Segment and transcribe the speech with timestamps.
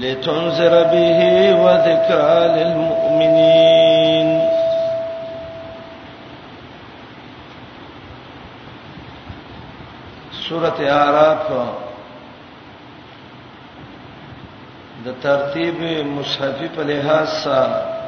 [0.00, 1.18] لتنذر به
[1.64, 4.40] وذكرى للمؤمنين
[10.48, 11.46] سورة اعراف
[15.04, 15.78] د ترتیب
[16.18, 18.00] مصحف په لحاظ سره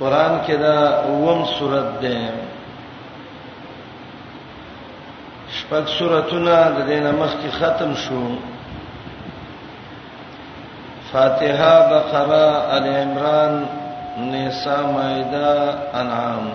[0.00, 0.78] قران کې دا
[1.08, 2.22] اوم سورت ده
[5.60, 8.52] شپږ سوراتونه د دینه مخکې ختم شوه
[11.14, 12.44] فاتحه بقره
[12.76, 13.52] ال عمران
[14.30, 15.48] نساء مائده
[16.02, 16.46] انعام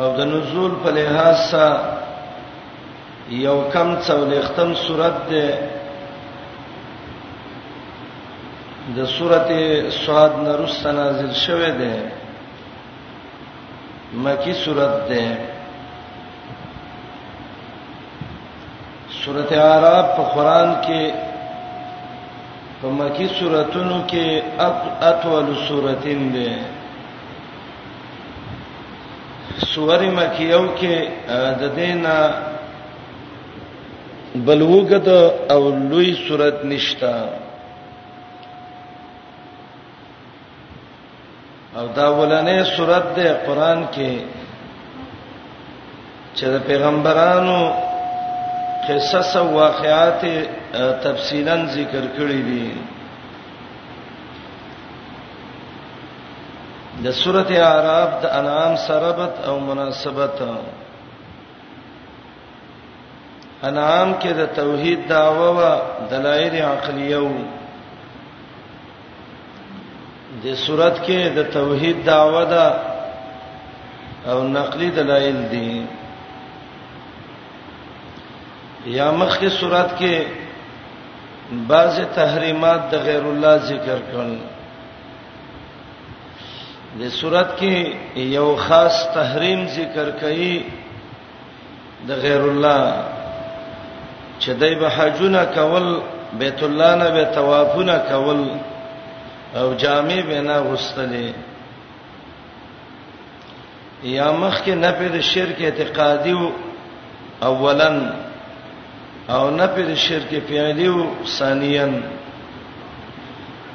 [0.00, 1.78] او د نزول په لحاظ سره
[3.46, 5.48] یو کم څولېختم صورت ده
[8.96, 9.62] د سورته
[10.04, 11.94] صاد نرس نازل شوه ده
[14.24, 15.24] مکی صورت ده
[19.24, 21.04] سورته اعراف په قران کې
[22.80, 24.26] په مکی سوراتونو کې
[24.68, 26.48] اط اطول سورتين دي
[29.72, 30.96] سورې مکیو کې
[31.60, 32.16] د دینا
[34.46, 35.08] بلوغت
[35.54, 37.16] او لوی سورت نشتا
[41.78, 44.12] او دا ولنې سورت ده قران کې
[46.36, 47.62] چې پیغمبرانو
[48.86, 50.22] قصص او واقعات
[51.04, 52.68] تفصیلا ذکر کړی دي
[57.04, 60.36] د سورته اعراف د انعام سربت او مناسبت
[63.68, 67.40] انعام کې د توحید داوا او دلایل عقلیه وو
[70.44, 72.66] د سورته کې د توحید داوا ده
[74.32, 75.88] او نقلی دلایل دي دا
[78.86, 80.24] یا مخ کی صورت کې
[81.66, 84.36] بعض تحریمات د غیر الله ذکر کړل
[87.00, 87.96] د صورت کې
[88.36, 90.62] یو خاص تحریم ذکر کړي
[92.08, 93.04] د غیر الله
[94.40, 95.86] چې دای به حجونه کول
[96.42, 98.44] بیت الله نه به طوافونه کول
[99.60, 101.32] او جامع به نه غوستلې
[104.02, 106.36] یا مخ کې نه په شرک اعتقادي
[107.50, 108.21] اولا
[109.28, 111.02] او نه پر شرک فعلی او
[111.38, 111.88] ثانیاً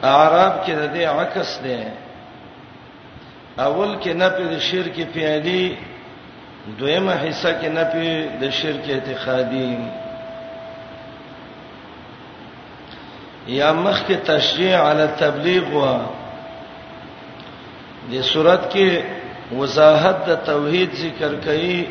[0.03, 1.79] اعراب کې د دې عکس دی
[3.57, 5.75] اول کې نه پر شرک فعلی
[6.79, 8.03] دویمه حصہ کې نه پر
[8.41, 9.71] د شرک اعتقادي
[13.59, 15.93] یا مخ کې تشریع علی تبلیغ وا
[18.11, 19.01] د صورت کې
[19.57, 21.83] وضاحت د توحید ذکر کړي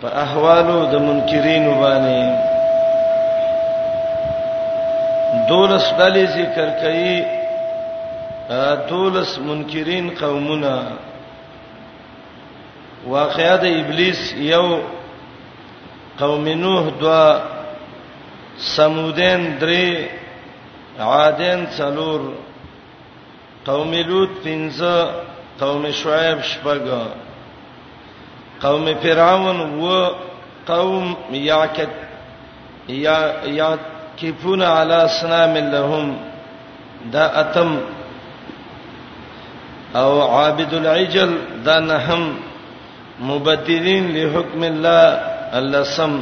[0.00, 2.22] په احوالو د منکرینو باندې
[5.50, 7.14] دولس ډلې ذکر کړي
[8.92, 10.74] دولس منکرین قومونه
[13.16, 14.20] واقعیا د ابلیس
[14.54, 14.66] یو
[16.22, 17.24] قوم نوح دوا
[18.74, 19.88] سمودین درې
[21.10, 22.20] عادین څلور
[23.68, 24.94] قوم لوط پنځه
[25.62, 26.82] قوم شعیب شپږ
[28.60, 30.10] قوم فرعون و
[30.66, 31.90] قوم یاکد
[32.88, 33.70] یا یا
[34.22, 36.08] کفون علی اسنام لهم
[37.12, 37.72] دا اتم
[39.96, 41.32] او عابد العجل
[41.66, 42.24] دا نهم
[43.28, 45.04] مبتدین لحکم الله
[45.60, 46.14] اللسم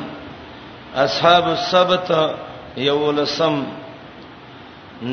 [1.05, 2.09] اصحاب السبت
[2.89, 3.57] یولسم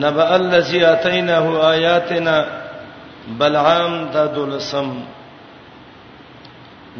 [0.04, 2.38] نبأ الذی آتیناه آیاتنا
[3.40, 4.90] بلعام دا دولسم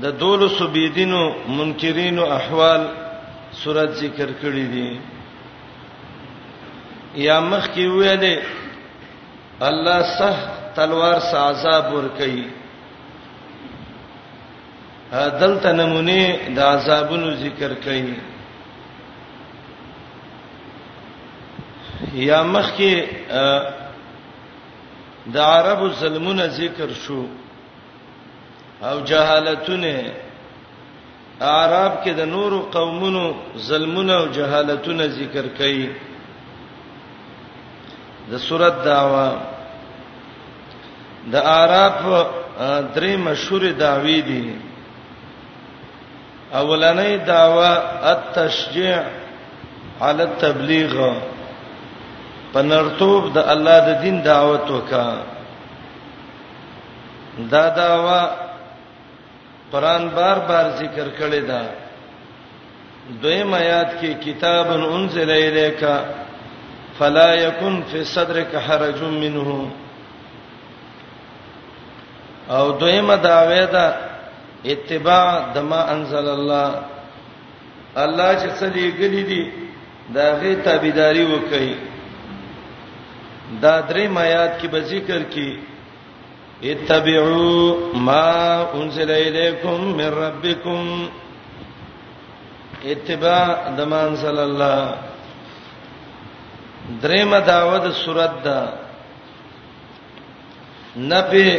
[0.02, 1.22] د دولو سبیدینو
[1.58, 2.82] منکرینو احوال
[3.64, 4.90] سورۃ ذکر کړی دي
[7.26, 8.36] یا مخ کې ویلې
[9.68, 10.38] الله صح
[10.80, 12.46] تلوار سازاب ور کوي
[15.40, 16.20] دلته نمونه
[16.60, 18.14] د عذابونو ذکر کړي
[22.30, 22.94] یا مخ کې
[25.38, 27.22] د عربو ظلمونه ذکر شو
[28.90, 29.96] او جهالتونه
[31.54, 33.24] اعراب کې د نورو قومونو
[33.68, 35.90] ظلمونه او جهالتونه ذکر کړي
[38.32, 39.28] د سورۃ داوا
[41.34, 41.96] د اعراب
[42.96, 44.46] درې مشهور داوی دي
[46.60, 47.72] اولنې داوا
[48.12, 48.98] التشجيع
[50.02, 50.96] على التبلیغ
[52.54, 55.10] پنرتوب د الله د دین دعوت وکا
[57.54, 58.24] دا داوا
[59.72, 61.62] قران بار بار ذکر کړی دا
[63.22, 65.82] دویم آیات کې کتاب انزل الیک
[66.98, 69.58] فلا یکن فی صدرک حرج منه
[72.56, 73.86] او دویمه داوی دا
[74.74, 76.70] اتباع دما انزل الله
[78.06, 79.44] الله چې څه دی ګلی دی
[80.16, 81.74] دا غي تابعداري وکړي
[83.62, 85.75] دا درې آیات کې به ذکر کړي
[86.64, 91.08] اتبعوا ما انزل اليكم من ربكم
[92.86, 94.96] اتباع دمان صلی الله
[97.04, 98.64] دریم داوود سورت دا
[100.98, 101.50] نبی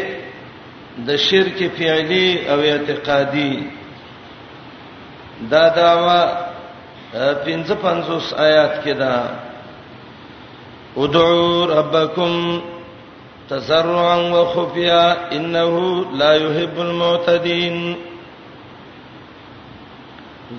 [1.07, 3.69] د شرک فعلی او اعتقادی
[5.51, 6.23] دا داوا
[7.13, 9.27] 55 آیات کې دا
[10.97, 12.33] ادعوا ربکم
[13.51, 17.97] تزرعا وخفيا انه لا يحب المعتدين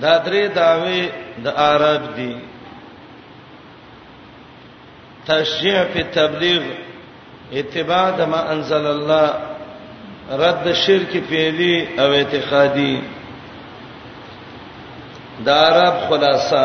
[0.00, 1.08] دا درې داوی
[1.44, 2.36] د عرب دي
[5.26, 6.62] تشجيع په تبلیغ
[7.60, 9.30] اتباع د ما انزل الله
[10.42, 13.00] رد شرک فعلی او اعتقادي
[15.46, 16.64] دا عرب خلاصہ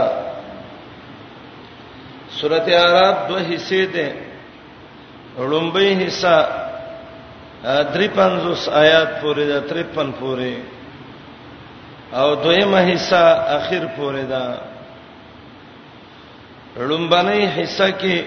[2.42, 4.08] سورته عرب دوه حصے ده
[5.38, 6.36] لومبي حصہ
[7.64, 10.54] 53 آیات پورې دا 53 پورې
[12.14, 13.24] او دویمه حصہ
[13.56, 14.58] اخر پورې دا
[16.88, 18.24] لومبنی حصہ کې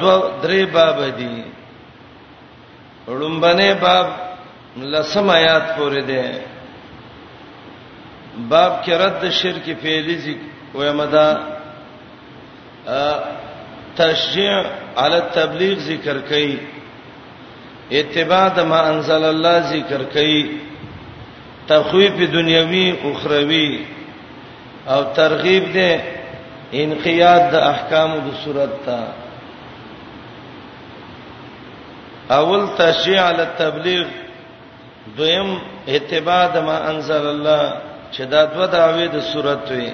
[0.00, 1.42] دو درې باب دي
[3.08, 4.06] لومبنی باب
[4.76, 6.40] لسم آیات پورې ده
[8.48, 11.28] باب کې رد شرک فعلی ذکر ویمدا
[13.96, 14.62] تشجيع
[14.96, 16.52] على التبلیغ ذکر کړي
[18.00, 20.40] اتباع د ما انزل الله ذکر کړي
[21.70, 23.70] تخویف دنیوي اخروی
[24.94, 25.90] او ترغیب دې
[26.84, 29.00] انقیاد د احکام د صورت ته
[32.38, 34.06] اول تشجيع على التبلیغ
[35.18, 35.48] دویم
[35.96, 37.64] اتباع د ما انزل الله
[38.14, 39.90] چې دا دوه دعوی د صورت وي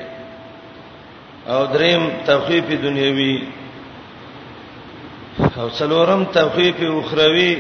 [1.53, 3.35] او دریم تخفیف دنیوي
[5.39, 7.55] او څلورم تخفیف اخروی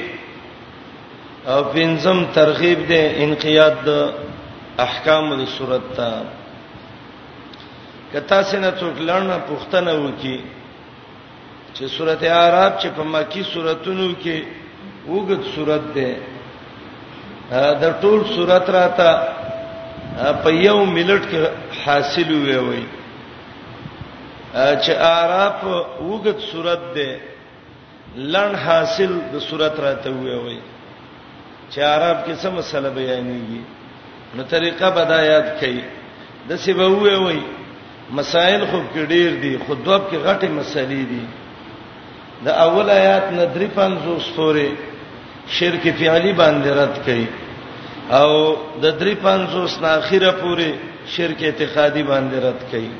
[1.46, 3.88] او پنځم ترغیب ده انقیاد د
[4.86, 6.08] احکام د صورت ته
[8.12, 10.38] کتا سينه څوک لړنه پښتنه وکي
[11.74, 14.36] چې سورته عرب چې په مکی سوراتونو کې
[15.08, 16.10] وګت سورت ده
[17.82, 19.10] دا ټول سورت راته
[20.42, 21.40] په یو ملت کې
[21.84, 22.84] حاصل وي وي
[24.54, 25.58] چې عرب
[26.10, 27.10] وګت سورت ده
[28.16, 30.58] لړ حاصل د صورت راته وي وي
[31.72, 33.62] چې عرب کې څه مسله بیانېږي
[34.36, 35.82] نو طریقه بدایات کوي
[36.48, 37.40] د څه به وي وي
[38.10, 41.22] مسائل خوب کې ډیر دي خودوب کې غټي مسلې دي
[42.44, 44.68] د اول آیات نه درې پنځوس پورې
[45.56, 47.26] شرک فعلی باندې رد کړي
[48.12, 48.32] او
[48.82, 50.68] د درې پنځوس نه اخیره پورې
[51.14, 52.90] شرک اعتقادي باندې رد کړي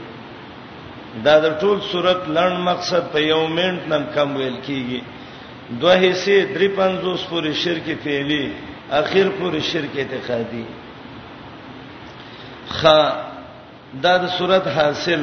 [1.24, 5.00] دا د ټول صورت لړن مقصد په یو منټ نن کم ویل کیږي
[5.80, 8.44] دوه حصے درې پنځوس پورې شرک پیلي
[9.00, 10.64] اخر پورې شرک اعتقادي
[12.78, 12.80] خ
[14.04, 15.20] دا د صورت حاصل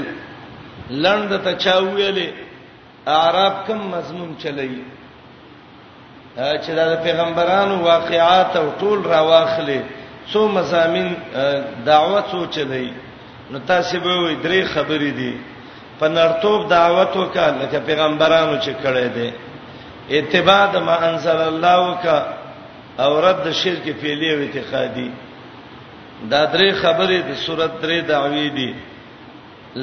[0.90, 2.30] لړن د تچاویلې
[3.18, 4.82] اعراب کم مضمون چلایي
[6.36, 9.80] چې دا د پیغمبرانو واقعات او ټول راواخلې
[10.34, 11.14] څو مزامین
[11.86, 12.88] دعوت سوچلې
[13.52, 15.34] نو تاسو به وې درې خبرې دي
[16.00, 19.30] په نرتوب دعوت وکړه لکه پیغمبرانو چې کړی دی
[20.20, 22.20] اتباع د ما انزل الله وکړه
[23.04, 25.10] او رد شرک پیلی او اعتقادي
[26.32, 28.72] دا درې خبرې د صورت درې دعوی دي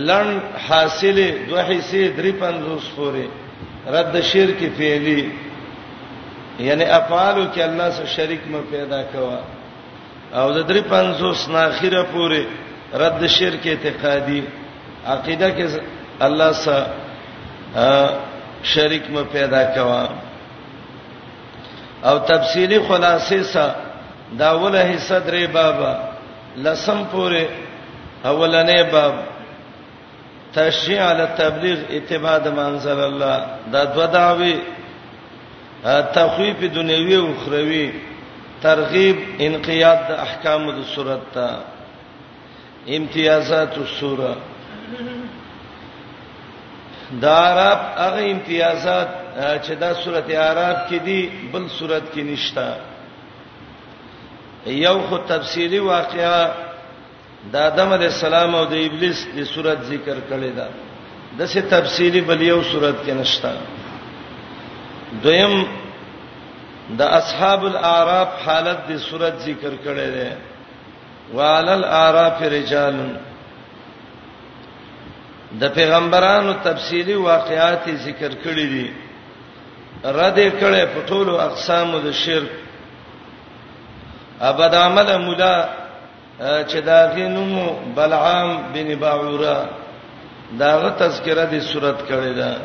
[0.09, 0.29] لن
[0.69, 3.25] حاصله دوه حصے درې پنځوس پورې
[3.97, 5.23] رد شرک پیلی
[6.69, 9.39] یعنی افعالو کې الله سره شریک م پیدا کوا
[10.41, 12.43] او د درې پنځوس نه اخیره پورې
[13.03, 14.43] رد شرک اعتقادي
[15.07, 16.87] عقیده کې الله سره
[18.63, 20.07] شریک مو پیدا کوا
[22.05, 23.75] او تفصیلی خلاصې سره
[24.39, 25.93] دا اوله حصہ درې بابا
[26.57, 27.45] لسم پورې
[28.25, 29.15] اولنې باب
[30.55, 33.39] تشریع علی تبلیغ اتباع د منزل الله
[33.73, 34.57] دا دو داوی
[36.15, 37.91] تخویف دنیوی او اخروی
[38.63, 39.17] ترغیب
[39.49, 41.49] انقیاد د احکام د صورت ته
[42.89, 44.35] امتیازات السوره
[47.23, 49.09] دا عرب هغه امتیازات
[49.65, 52.77] چې دا سورته عرب کې دي بل سورته کې نشتا
[54.67, 56.47] یو خو تفصیلی واقعا
[57.53, 60.69] د آدم علی السلام او د ابلیس د سورته ذکر کړي ده
[61.39, 63.53] د څه تفصیلی بل یو سورته کې نشتا
[65.23, 65.65] دویم
[66.99, 70.37] د اصحاب الاعراف حالت د سورته ذکر کړي ده
[71.35, 73.17] وعلى الاعراف رجالن
[75.61, 78.87] د پیغمبرانو تفصيلي واقعات ذکر کړی دي
[80.05, 82.51] رد کړي په ټولو اقسامو د شرک
[84.41, 85.69] ابدامل مولا
[86.71, 89.59] چې دا غینمو بلعام بن باورا
[90.59, 92.57] داغه تذکرہ دي صورت کړی ده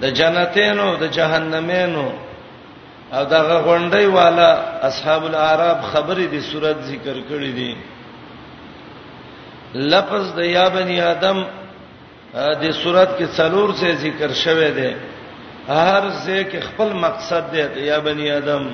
[0.00, 2.08] د جنتینو د جهنمینو
[3.12, 4.50] او دغه غونډي والا
[4.88, 7.74] اصحاب العرب خبرې دي صورت ذکر کړی دي
[9.74, 11.38] لفظ د یا بنی آدم
[12.62, 14.92] د صورت کې څلور څه ذکر شوه دی
[15.68, 18.64] هر څه کې خپل مقصد دی یا بنی آدم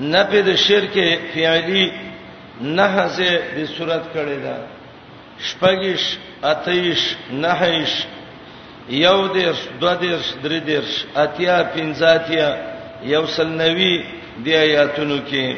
[0.00, 0.94] نفي د شرک
[1.34, 1.92] فعلی
[2.60, 4.56] نه څه د صورت کړي دا
[5.48, 6.02] شپږش
[6.52, 7.92] اتیش نهیش
[8.88, 12.48] یو دیرش دو دیرش درې دیرش اتیا پنځاتیا
[13.04, 13.94] یو سلنوي
[14.44, 15.56] د آیاتونو کې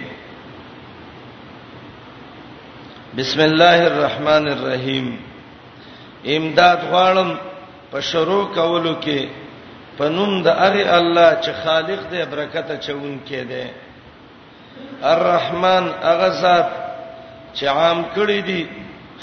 [3.20, 5.06] بسم الله الرحمن الرحیم
[6.36, 7.30] امداد غواړم
[7.90, 9.20] په شروع کولو کې
[9.98, 13.64] پنوم د هغه الله چې خالق دې برکت چون کې دې
[15.14, 16.68] الرحمن هغه ذات
[17.54, 18.60] چې عام کړی دي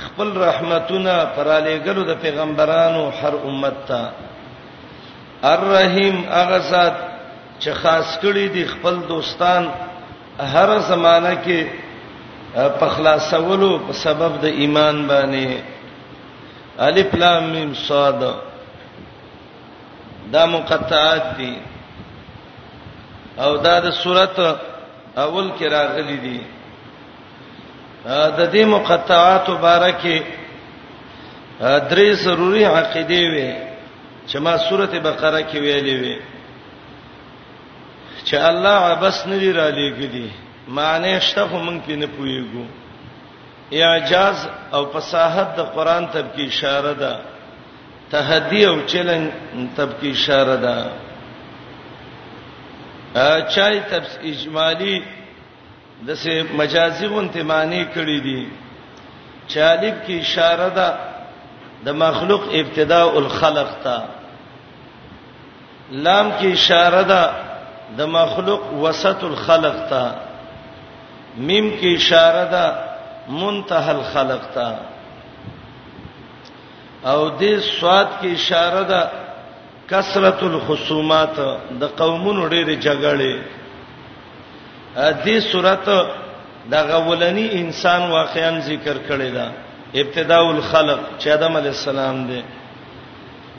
[0.05, 4.09] خپل رحمتونه پراله ګلو د پیغمبرانو هر امت ته
[5.53, 6.95] الرحیم هغه ذات
[7.59, 9.69] چې خاص کړی دي خپل دوستان
[10.57, 11.65] هر زمانہ کې
[12.53, 15.49] په خلاصولو په سبب د ایمان باندې
[16.87, 18.19] الف لام میم صاد
[20.33, 21.53] دا مقطعات دي
[23.43, 24.47] او دا د سورته
[25.25, 26.39] اول کې راغلي دي
[28.39, 30.15] د دې مقطعات مبارکه
[31.91, 33.49] درې ضروري عقیده وي
[34.29, 36.21] چې ما سورته بقره کې ویلې وي وی.
[38.27, 40.29] چې الله عبس نری را لېګلي
[40.67, 42.65] معنی شته خو مونږ پې نه پوهیږو
[43.71, 47.19] اعجاز او فصاحت د قران تب کې اشاره ده
[48.11, 49.29] تهدی او چلن
[49.75, 50.77] تب کې اشاره ده
[53.55, 55.03] چای تب اجمالی
[56.07, 58.47] د سه مجازي غونته معنی کړی دي
[59.47, 60.97] چالب کې اشاره ده
[61.85, 64.03] د مخلوق ابتداء الخلق ته
[65.91, 67.31] لام کې اشاره ده
[67.97, 70.11] د مخلوق وسط الخلق ته
[71.37, 72.71] میم کې اشاره ده
[73.27, 74.67] منتهى الخلق ته
[77.09, 79.01] او دې سواد کې اشاره ده
[79.89, 81.35] کثرت الخصومات
[81.79, 83.37] د قومونو ډېرې جګړې
[85.25, 85.85] دې صورت
[86.71, 89.49] د غولنی انسان واقعا ذکر کړی دا
[90.01, 92.41] ابتداء الخلق چې آدم علی السلام دی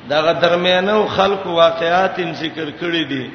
[0.09, 3.31] دا درمیانو خلق واقعات هم ذکر کړی دي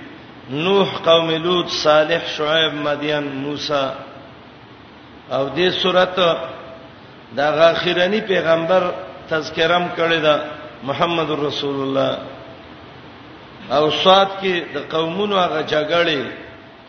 [0.49, 3.87] نوح قوم لوط صالح شعیب مدین موسی
[5.31, 6.15] او دې صورت
[7.37, 8.83] دا غاخیرنی پیغمبر
[9.29, 10.35] تذکرم کړی دا
[10.83, 12.17] محمد رسول الله
[13.77, 16.21] او سات کې د قومونو هغه جګړې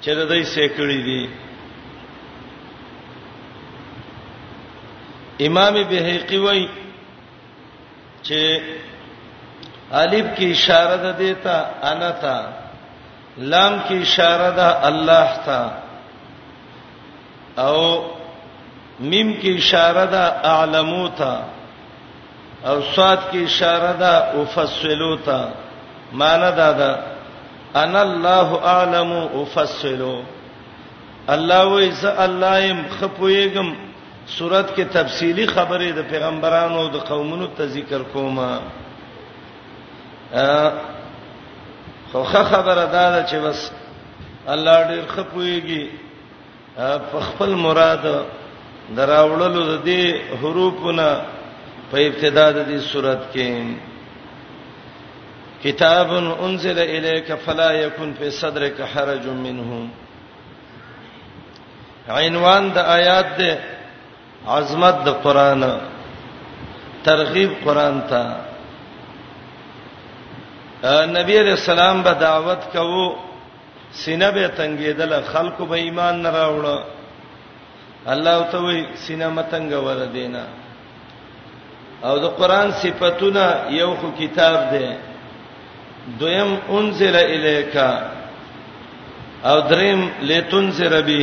[0.02, 1.22] چې د دوی سیکړې دي
[5.46, 6.64] امام بهقي وای
[8.28, 8.40] چې
[10.04, 11.56] الف کې اشاره ده دیتا
[11.90, 12.38] انا تا
[13.38, 15.60] لام کې اشاره ده الله تا
[17.64, 17.76] او
[19.00, 21.32] میم کې اشاره ده اعلمو ته
[22.66, 25.40] او صاد کې اشاره ده افصلو ته
[26.22, 26.90] معنی دا ده
[27.82, 30.16] ان الله اعلم افصلو
[31.28, 33.70] الله وې ز الله يم خپويګم
[34.32, 38.50] صورت کې تفصيلي خبره د پیغمبرانو او د قومونو ته ذکر کومه
[42.12, 43.70] خوخه خبره دا ده چې بس
[44.48, 45.88] الله ډېر خپويږي
[47.12, 48.06] په خپل مراد
[48.96, 50.02] دراوړلو د دې
[50.40, 51.06] حروفونه
[51.90, 53.48] په ابتدا د دې سورته کې
[55.64, 56.08] کتاب
[56.44, 59.88] انزل الیک فلا یکن فی صدرک حرج منه
[62.18, 63.50] عنوان د آیات ده
[64.58, 65.62] عظمت د قران
[67.04, 68.22] ترغیب قران ته
[71.16, 73.04] نبی رسول الله به دعوت کوو
[74.04, 76.80] سینه به تنګیدل خلق به ایمان نه راوړل
[78.08, 80.44] الله ته وی سینه متنګ ور دینا
[82.08, 83.44] او د قران صفاتونه
[83.80, 84.86] یو خو کتاب دی
[86.20, 87.88] دویم انزل الیکا
[89.50, 91.22] او دریم لتنذر به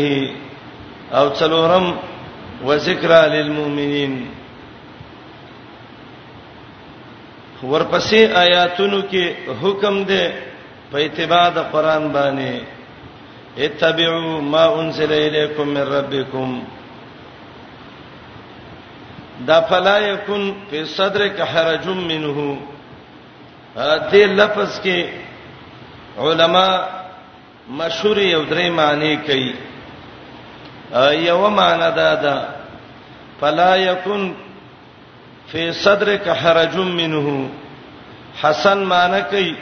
[1.19, 1.88] او څلورم
[2.67, 4.13] وذکر للمؤمنین
[7.72, 9.24] ورپسې آیاتونو کې
[9.62, 10.24] حکم دی
[10.91, 12.76] په اتباع د قران باندې
[13.66, 16.60] اتبعوا ما انزل اليكم من ربكم
[19.48, 22.46] دا فلا یکن فی صدرک حرج منه
[23.76, 25.08] دې لفظ کې
[26.28, 26.68] علما
[27.82, 29.56] مشهور یو درې معنی کوي
[31.26, 32.48] یو معنی دا ده
[33.42, 34.32] فلا یکن
[35.52, 37.38] فی صدرک حرج منه
[38.42, 39.54] حسن معنی کوي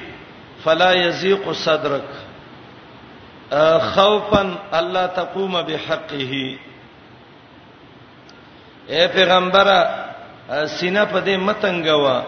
[0.64, 2.25] فلا یزیق صدرک
[3.94, 6.34] خوفا الله تقوم بحقه
[8.90, 9.90] اے پیغمبره
[10.78, 12.24] سینه په دې متنګوا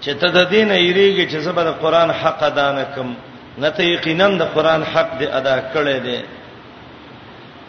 [0.00, 3.14] چې ته د دین ایریږي چې زبر قران حق ادا نکم
[3.58, 6.20] نته یقینا د قران حق دې ادا کړې دې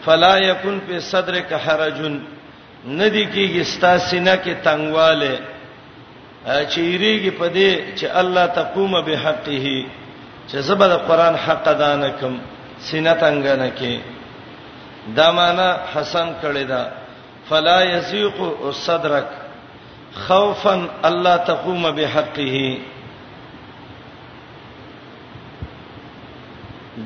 [0.04, 2.18] فلا یکن فی صدرک حرجن
[2.86, 5.38] ندی کیږي ستا سینه کې تنګواله
[6.70, 9.86] چې ایریږي په دې چې الله تقوم بحقه
[10.50, 12.34] چې زبر قران حق ادا نکم
[12.86, 13.94] سینه څنګه نه کې
[15.16, 16.82] دا معنا حسن کړی دا
[17.48, 18.36] فلا یسیق
[18.86, 19.28] صدرک
[20.26, 20.74] خوفا
[21.08, 22.78] الله تقوم بحقه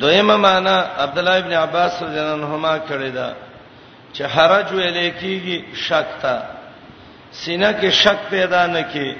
[0.00, 3.32] دویمه معنا عبد الله ابن عباس رضی الله عنهما کړی دا
[4.14, 6.42] چې حرج ویل کېږي شک تا
[7.32, 9.16] سینه کې شک پیدا نه کې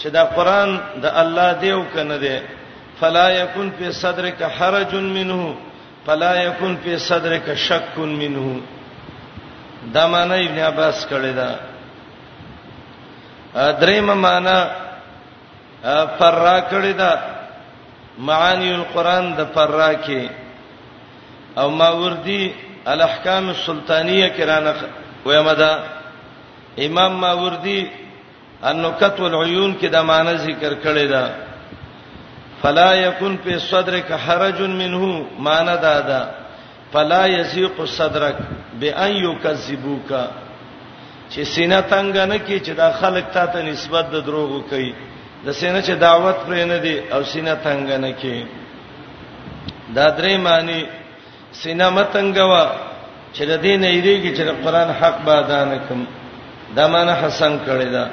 [0.00, 2.38] چې دا قران د الله دیو کنه دی
[3.00, 5.54] فلا یکن فی صدرک حرج منه
[6.08, 8.48] فلا یکن فی صدرک شک منه
[9.94, 11.48] دا معنی ابن عباس کړی دا
[13.80, 14.58] دریم معنی
[16.18, 17.12] فرا کړی دا
[18.28, 20.22] معانی القرآن د فرا کې
[21.60, 22.42] او ماوردی
[22.92, 24.72] الاحکام السلطانیه کرانه
[25.26, 25.72] ویمدا
[26.88, 27.80] امام ماوردی
[28.70, 31.24] النکت والعیون کې دا معنی ذکر کړی دا
[32.62, 35.02] فلا یکن فی صدرک حرج منه
[35.46, 36.20] مان دادا
[36.92, 38.36] فلا یسیق صدرک
[38.82, 40.10] بان یکذبوک
[41.32, 44.92] چې سینه تنگ نه کی چې دا خلک ته ته نسبت د دروغو کوي
[45.46, 48.44] د سینه چې دعوت پرې نه دی او سینه تنگ نه کی
[49.94, 50.80] دا درې معنی
[51.62, 52.64] سینه متنګوا
[53.34, 56.04] چې د دین ایریږي چې قرآن حق بادان کوم
[56.76, 58.04] دا معنی حسن کړی دا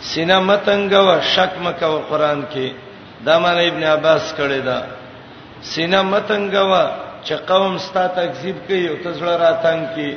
[0.00, 2.72] سینه متنګوا شک مکه قرآن کې
[3.24, 4.78] دا معنی ابن عباس کړی دا
[5.70, 6.84] سینه متنګوا
[7.26, 10.12] چې قوم ستا تکذیب کوي او تزړه راتنګ کی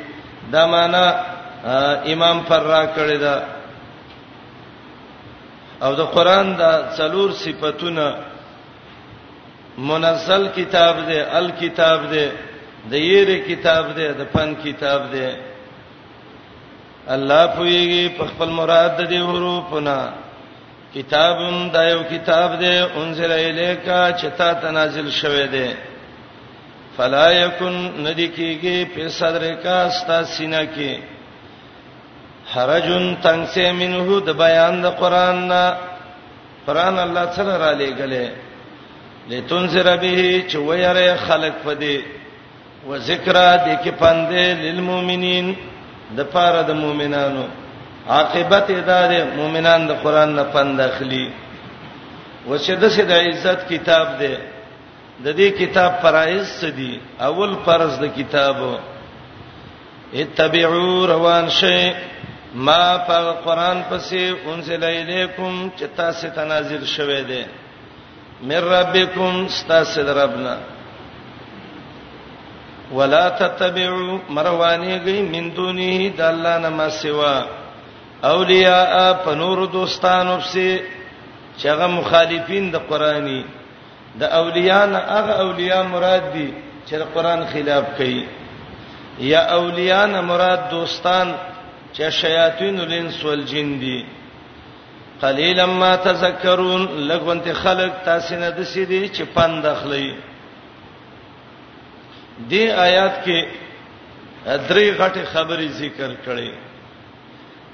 [0.53, 1.05] دا معنی
[2.13, 3.35] امام فررا کړی دا
[5.83, 8.05] او د قران دا څلور صفاتونه
[9.89, 12.27] منزل کتاب دی الکتاب دی
[12.91, 15.29] د یېره کتاب دی د فن کتاب دی
[17.15, 19.97] الله پویږي په خپل مراد د دې حروفونه
[20.95, 25.67] کتابم دا یو کتاب دی انزل الیکا چې تا ته نازل شوه دی
[26.97, 27.75] فلا یکن
[28.07, 30.99] ندی کیږي په صدر کا ستا سینا کې
[32.55, 35.63] حرجن تنگ سے منه د بیان د قران نا
[36.65, 38.27] قران الله سره را لېګلې
[39.29, 42.01] لتنذر به چې ويره خلق پدې
[42.89, 45.53] و ذکر د کې پندې للمؤمنین
[46.17, 47.43] د پاره د مؤمنانو
[48.17, 51.25] عاقبت دا د مؤمنان د قران نه پند اخلي
[52.49, 54.33] وشد سید عزت کتاب دی
[55.23, 56.91] د دې کتاب فرایض څه دي
[57.27, 58.71] اول فرض د کتابو
[60.21, 61.81] اتبعوا روان شي
[62.67, 67.43] ما په قران پسې انزل الیکم چې تاسو ته نازل شوه دی
[68.49, 70.55] مر ربکم استاسد ربنا
[72.97, 77.37] ولا تتبعوا مروانی گئی من دونه د الله نما سوا
[78.21, 80.79] اولیاء په نور دوستانو پسې
[81.57, 83.43] چې هغه مخالفین د قرآني
[84.19, 86.51] د اولیاء نه هغه اولیاء مراد دي
[86.89, 88.25] چې د قرآن خلاف کوي
[89.31, 91.27] یا اولیاء نه مراد دوستان
[91.95, 94.03] چې شیاطین الانس والجن دي
[95.21, 100.15] قليلا ما تذكرون لګونت خلق تاسو نه د سیدی چې پند اخلي
[102.49, 103.39] دې آیات کې
[104.45, 106.68] درې غټه خبرې ذکر کړې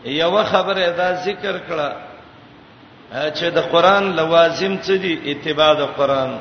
[0.06, 1.90] یو خبره دا ذکر کړه
[3.38, 6.32] چې د قران لوازم څه دي اتباع د قران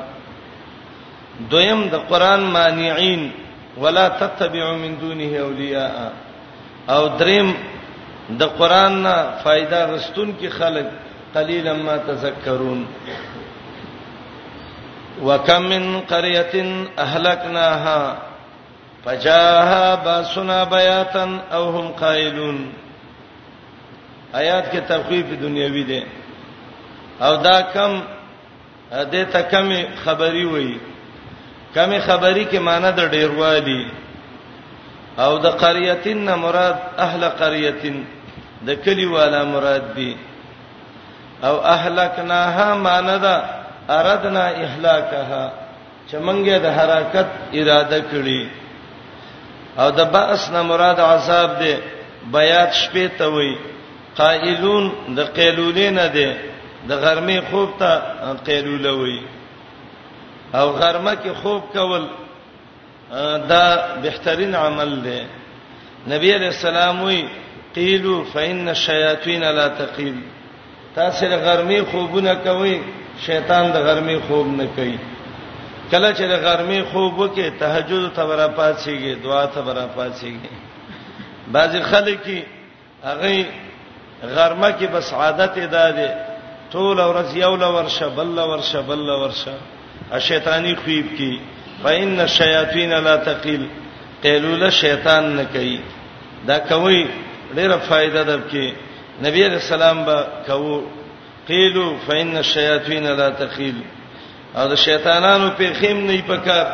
[1.51, 3.31] دویم د قران مانعين
[3.81, 6.09] ولا تتبعوا من دونه اولیاء
[6.89, 7.47] او دریم
[8.29, 10.87] د قران نه فائدہ رستون کې خلک
[11.33, 12.87] قليلا ما تذكرون
[15.21, 16.53] وكم من قريه
[16.99, 18.17] اهلكناها
[19.05, 22.67] فجاءها باسنا بياتا او هم قائلون
[24.41, 26.01] آیات کې تخفیف دنیوي دی
[27.25, 27.91] او دا کم
[29.13, 29.67] د ته کم
[30.03, 30.73] خبري وای
[31.75, 33.81] کم خبري کې معنی د ډیروالي
[35.25, 37.95] او د قريهتن مراد اهل قريهتن
[38.67, 40.11] د کلی والا مراد دي
[41.47, 43.35] او اهلکناها معنی دا
[43.99, 45.43] اردنا اهلاکها
[46.11, 48.41] چمنګه د حرکت اراده کړی
[49.81, 51.73] او د باس نه مراد عذاب دی
[52.35, 53.55] بیات شپې ته وای
[54.19, 54.83] قائلون
[55.17, 56.27] د قیلولې نه دی
[56.89, 57.89] د غرمې خوب ته
[58.47, 59.21] قیلوله وي
[60.57, 62.03] او غرمه کې خوب کول
[63.49, 63.65] دا
[64.03, 65.21] بهترین عمل دی
[66.13, 67.21] نبی علیہ السلام وی
[67.75, 70.15] قیلو فإن الشیاطین لا تقیل
[70.95, 72.81] تاسو غرمې خوبونه کوي
[73.27, 74.97] شیطان د غرمې خوب نه کوي
[75.91, 80.49] کله چې د غرمې خوب وکي تهجد ته ورا پاتېږي دعا ته ورا پاتېږي
[81.51, 82.45] بعضی خلک
[83.03, 83.45] هغه
[84.33, 86.07] غرمه کې بس عادت ادا دي
[86.71, 89.53] ټول ورځ یو لورشه بل لورشه بل لورشه
[90.27, 91.39] شیطانی خوب کې
[91.83, 93.65] فإن الشیاطین لا تقیل
[94.23, 95.77] قیلوله شیطان نه کوي
[96.51, 97.07] دا کوي
[97.55, 98.73] ډیره فائدہ درکې
[99.27, 100.81] نبی رسول الله با کو
[101.47, 103.75] قیلو فإن الشیاطین لا تقیل
[104.55, 106.65] او د شیطانانو په خیم نه پکار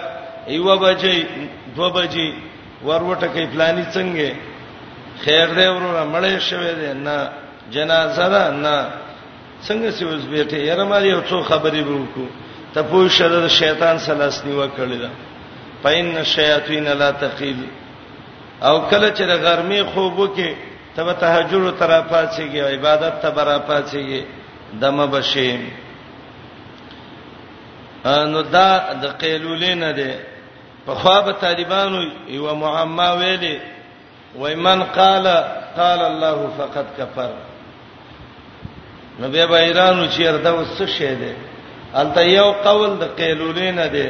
[0.48, 1.26] ایو بجې
[1.76, 2.34] دو بجې
[2.86, 4.34] ورورټه کې پلاني څنګه
[5.26, 7.18] خیر دې ورور مړې شوه دې نه
[7.76, 8.76] جنازه ده نه
[9.68, 12.28] څنګه چې اوس بیٹه یره مال یو څو خبرې وکړو
[12.74, 15.10] ته پوه شد شیطان سلاس نیو کړی دا
[15.84, 17.60] پاین الشیاطین لا تقیل
[18.68, 20.50] او کله چې غرمه خوبو کې
[20.96, 24.24] ته تهجر او ترافاتږي عبادت ته برافاتږي
[24.82, 25.62] دمه بشیم
[28.34, 28.70] نو دا
[29.02, 30.12] د قیلولې نه ده
[30.86, 33.58] په خوا به طالبانو یو معما ویلي
[34.40, 35.28] ومن قال
[35.78, 37.32] قال الله فقد كفر
[39.22, 41.36] نو به به ایرانو چیر دا وسه شه ده
[42.02, 44.08] انت یو قول د قیلولین ده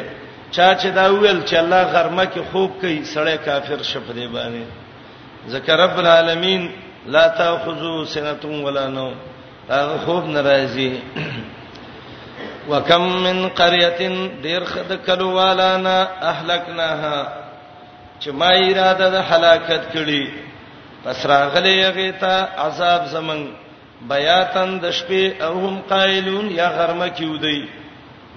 [0.55, 4.65] چا چې دا ویل چې الله غرمه کې خوب کوي سړی کافر شپ دی باندې
[5.53, 6.71] ذکر رب العالمین
[7.13, 9.15] لا تاخذو سنتم ولا نوم
[9.69, 10.91] هغه خوب ناراضي
[12.69, 15.97] وکم من قريه دیر خد کلو والانا
[16.29, 17.27] اهلکناها
[18.21, 20.27] چې ما اراده د هلاکت کړي
[21.05, 22.33] پس راغلې هغه ته
[22.65, 23.70] عذاب زمنګ
[24.09, 27.59] بیاتن د شپې او هم قائلون یا غرمه کې ودی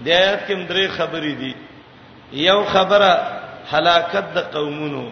[0.05, 1.53] د آیات کې درې خبرې دي
[2.48, 3.12] یو خبره
[3.72, 5.05] هلاکت د قومونو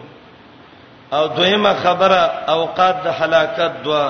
[1.15, 2.21] او دویمه خبره
[2.55, 4.07] اوقات د هلاکت دوا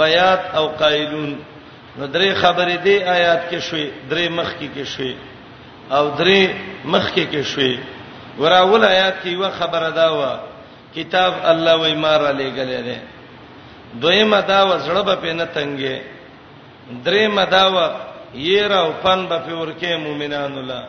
[0.00, 1.30] بیات او قائلون
[1.98, 5.12] نو درې خبرې دي آیات کې شوې درې مخ کې کې شوې
[5.96, 6.42] او درې
[6.84, 7.72] مخ کې کې شوې
[8.38, 10.22] وراول آیات کې یو خبره دا و
[10.94, 12.98] کتاب الله وای مار علی ګلې ده
[14.02, 15.98] دویمه دا و زړه به نه تنګي
[17.04, 17.76] دریمه دا و
[18.38, 20.82] یره او پن به په ورکه مؤمنان الله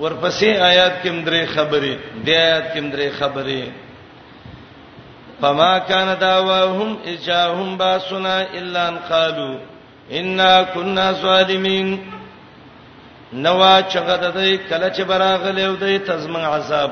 [0.00, 1.94] ورپسې آیات کې مدري خبرې
[2.24, 3.64] د آیات کې مدري خبرې
[5.40, 9.56] فما كان دعواهم اجاهم باسنا الا ان قالوا
[10.12, 12.00] انا كنا ظالمين
[13.32, 16.90] نوا چغد دای کله چې براغلې ودې تزمن عذاب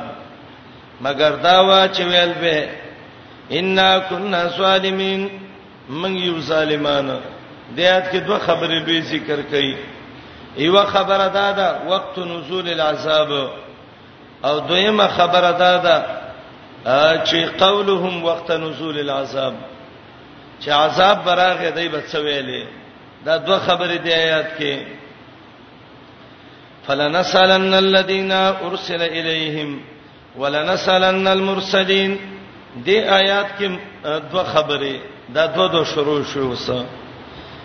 [1.01, 2.69] مگر دا وا چې ویل به
[3.53, 5.31] انا كنا صالمين
[5.89, 7.09] من یو ظالمان
[7.77, 9.77] دیات کې دوه خبرې به ذکر کړي
[10.59, 13.51] یو خبره دا ده وخت نزول العذاب
[14.45, 16.05] او دویمه خبره دا ده
[17.25, 19.55] چې قولهم وقت نزول العذاب
[20.65, 22.69] چې عذاب براغه دی بچویلې
[23.25, 24.79] دا دوه خبرې دی آیات کې
[26.87, 29.81] فلنسلن الذين ارسل اليهم
[30.37, 32.34] ولنسلن المرسلين
[32.75, 33.67] دې آیات کې
[34.31, 34.97] دوه خبرې
[35.29, 36.85] دا دوه دوه شروع شو وسه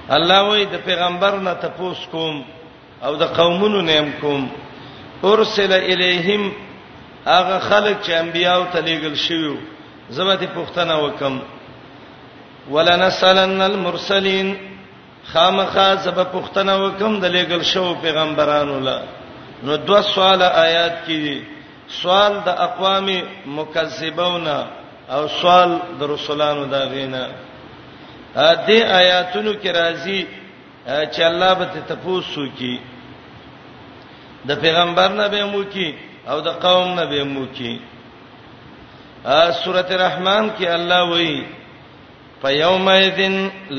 [0.09, 2.43] الله وای د پیغمبر نه تپوس کوم
[3.03, 4.47] او د قومونو نیم کوم
[5.23, 6.43] ورسل الیہم
[7.25, 9.57] هغه خلک چې انبیانو ته لیږل شوی
[10.09, 11.39] زبته پوښتنه وکم
[12.71, 14.55] ولنسلن المرسلین
[15.31, 18.99] خامخا زب پوښتنه وکم د لیږل شوی پیغمبرانو لا
[19.63, 21.41] نو دوه سوال آیات کې
[21.89, 23.09] سوال د اقوام
[23.45, 24.59] مکذبونا
[25.15, 25.69] او سوال
[25.99, 27.23] د رسولانو دا غینا
[28.47, 30.19] ا دې آیاتونو کې راځي
[31.13, 32.73] چې الله به ته تاسو کی
[34.49, 35.87] د پیغمبر نه به مو کی
[36.31, 37.73] او د قوم نه به مو کی
[39.37, 41.37] ا سورته رحمان کې الله وایي
[42.43, 43.19] فَيَوْمَئِذٍ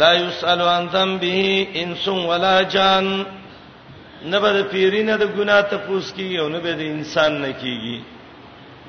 [0.00, 1.40] لَا يُسْأَلُ عَن ذَنبِهِ
[1.82, 3.06] إِنسٌ وَلَا جَانٌ
[4.32, 7.96] نبه د پیرینه د ګناه ته پوس کیږي او نبه د انسان نه کیږي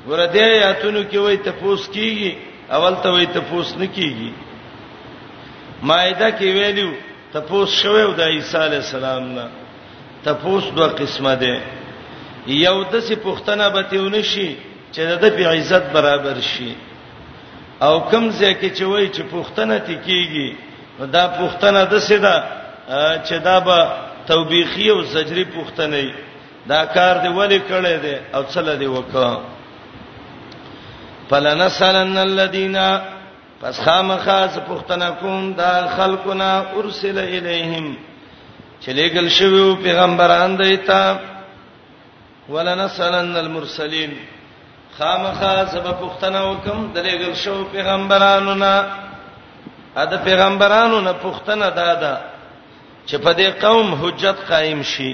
[0.07, 2.31] ګوره دې آیاتونو کې وای تفوس کیږي
[2.75, 4.31] اول ته وای تفوس نکیږي
[5.89, 6.89] مائده کې ویلو
[7.33, 9.45] تفوس شوه د عیسی علی السلام نه
[10.25, 11.53] تفوس دوه قسمه ده
[12.65, 14.49] یو د سی پښتنه بتهونه شي
[14.93, 16.71] چې د په عزت برابر شي
[17.85, 20.49] او کم ځکه چې وای چې پښتنه تکیږي
[21.15, 22.35] دا پښتنه د سی ده
[23.27, 23.77] چې دا به
[24.29, 26.03] توبېخي او زجری پښتنه
[26.71, 29.31] دا کار دی ولی کړی دی او څه لدی وکړه
[31.31, 32.77] فلنسلن الذين
[33.61, 37.85] پس خامخاز پختنه کوم دا خلقنا ارسل الیهم
[38.83, 40.99] چلیګل شویو پیغمبران دیتا
[42.53, 44.11] ولنسلن المرسلین
[44.97, 48.73] خامخاز پختنه وکم دلیګل شو پیغمبرانو نا
[49.97, 52.15] اده پیغمبرانو نه پختنه دادا
[53.07, 55.11] چې په دې قوم حجت قائم شي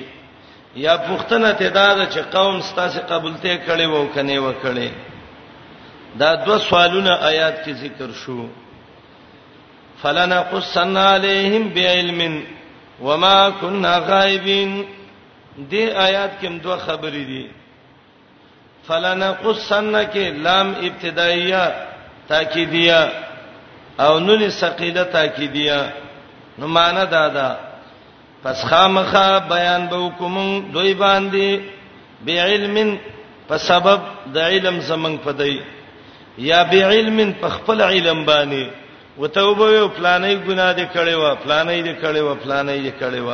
[0.76, 4.90] یا پختنه ته دادا چې قوم ستاسو قبولته کړي وو کني وکړي
[6.20, 8.46] دا دو سوالونه آیات کې ذکر شو
[10.02, 12.44] فلنا قصنا عليهم بعلم
[13.02, 14.86] وما كنا غائبين
[15.58, 17.48] دې آیات کې هم دوه خبرې دي
[18.88, 21.88] فلنا قصنا کې لام ابتدائیه
[22.30, 23.10] تاکیدیه
[24.00, 25.92] او نون ثقيله تاکیدیه
[26.60, 27.58] نو معنا دا ده
[28.44, 30.38] پس خامخه بیان به کوم
[30.74, 31.60] دوی باندې
[32.26, 32.98] بعلم
[33.50, 34.00] په سبب
[34.34, 35.60] د علم زمنګ پدای
[36.38, 38.68] یا بعلم په خپل علم باندې
[39.18, 43.32] وتوبه او فلانې ګناه دې کړې و فلانې دې کړې و فلانې دې کړې و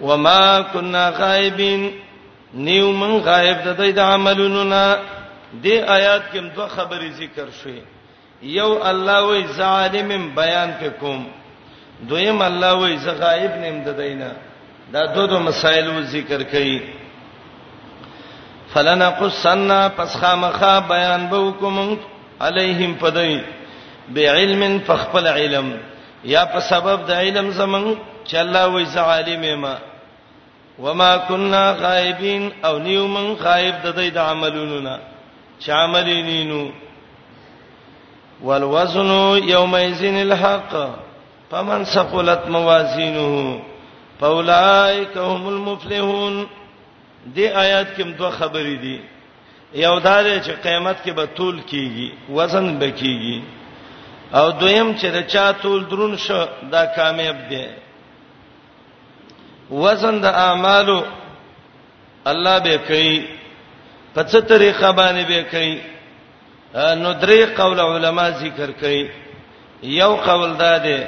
[0.00, 1.90] وما كنا غائبين
[2.54, 4.96] نیو من غائب د دې د عملونو نه
[5.64, 7.80] دې آیات کې دوه خبرې ذکر شوې
[8.42, 11.26] یو الله وې ظالم بیان په کوم
[12.08, 14.30] دویم الله وې زغائب نیم د دینه
[14.92, 16.78] دا دوه دو مسائل ذکر کړي
[18.76, 21.76] فلنقصنا پس خامخا بیان به کوم
[22.40, 23.38] علیهم پدای
[24.14, 25.66] بعلم فخپل علم
[26.32, 27.86] یا په سبب د علم زمون
[28.28, 29.74] چې الله وې زعالم ما
[30.88, 34.98] وما كنا غائبین او نیو من غائب د دې د عملونو نه
[35.60, 36.60] چې عملینینو
[38.42, 39.10] والوزن
[39.54, 40.72] يومئذ الحق
[41.50, 43.60] فمن ثقلت موازینه
[44.20, 46.40] فاولئک هم المفلحون
[47.34, 48.98] دې آیات کې دوه خبرې دي
[49.84, 52.08] یو دا ده چې قیامت کې به طول کیږي
[52.38, 53.38] وزن به کیږي
[54.38, 56.40] او دویم چې دا چا طول درون شو
[56.72, 57.64] دا کامیاب دی
[59.70, 60.98] وزن د اعمالو
[62.32, 63.18] الله به کوي
[64.14, 65.76] په څه طریقه باندې به کوي
[67.02, 69.04] نو درې قول علما ذکر کوي
[69.82, 70.98] یو قول دا ده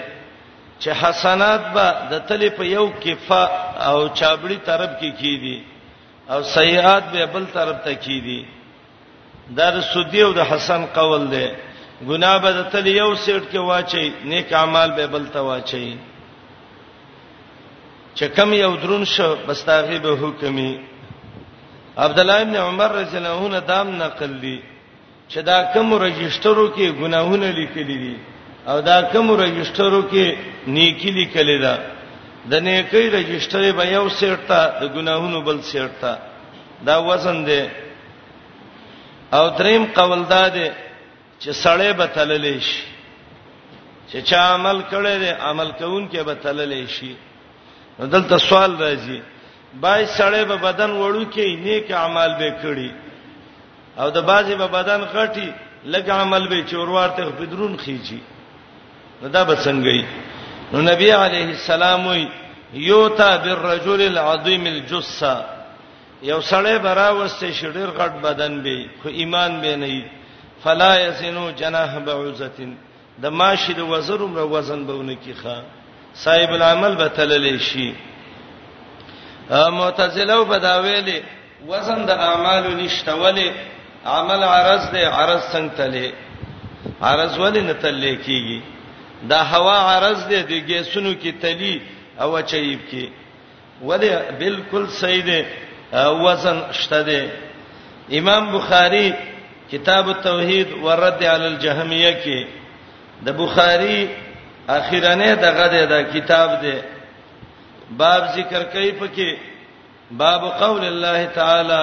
[0.81, 3.43] چې حسنات به د تلې په یو کفا
[3.89, 5.59] او چابړی طرف کې کی کیږي
[6.33, 8.47] او سیئات به بل طرف ته کی دي
[9.57, 11.47] در سودی او د حسن قول دی
[12.09, 15.97] ګناه به تل یو سیټ کې واچي نیک اعمال به بل ته واچي
[18.17, 20.81] چې کم یو درون شو بستاغي به حکمي
[21.97, 24.61] عبد الله ابن عمر رضی الله عنه دام نقل دی
[25.31, 28.17] چې دا کم رجسترو کې ګناهونه لیکلي دي
[28.69, 30.27] او دا کم رجسترو کې
[30.67, 31.98] نیکی لیکلي ده
[32.51, 36.13] د نیکی رجستره به یو سیټه د ګناهونو بل سیټه
[36.87, 37.63] دا وزن دی
[39.37, 40.69] او دریم قول دا دی
[41.41, 42.83] چې سړی به تللی شي
[44.11, 47.13] چې چا عمل کړی دی عمل کوون کې به تللی شي
[48.15, 49.21] دلته سوال راځي
[49.85, 52.91] بای سړی به بدن وړو کې نیک اعمال به کړی
[54.01, 55.49] او د بازي به بدن غټي
[55.95, 58.19] لګ عمل به چوروار ته بدرون خيږي
[59.37, 59.99] دا به څنګه
[60.73, 62.09] نو نبی علیه السلام
[62.91, 65.33] یوتا بالرجل العظیم الجثه
[66.23, 69.95] یو سړی برا وسته شډیر غټ بدن به خو ایمان به نه
[70.65, 72.73] فلا یسنو جناح بعزتن
[73.23, 75.63] د ماشی د وزر عمر وزن بهونه کی خان
[76.25, 77.93] صاحب العمل به تللی شي
[79.79, 81.21] معتزله وبداویلی
[81.69, 83.51] وزن د اعمالو نشته ولی
[84.17, 86.13] عمل عرض دی عرض څنګه تللی
[87.13, 88.61] عرض ولی نه تللی کیږي
[89.23, 91.81] دا هوا عرض دی د ګیسونو کې تلی
[92.21, 93.09] او چایب کې
[93.83, 95.43] ولې بالکل صحیح دی
[96.25, 97.29] وزن شته دی
[98.19, 99.11] امام بخاری
[99.71, 102.47] کتاب التوحید ورد علی الجهمیه کې
[103.27, 104.07] د بخاری
[104.79, 106.75] اخیرانه دغه دی دا کتاب دی
[107.91, 109.37] باب ذکر کوي پکې
[110.11, 111.83] باب قول الله تعالی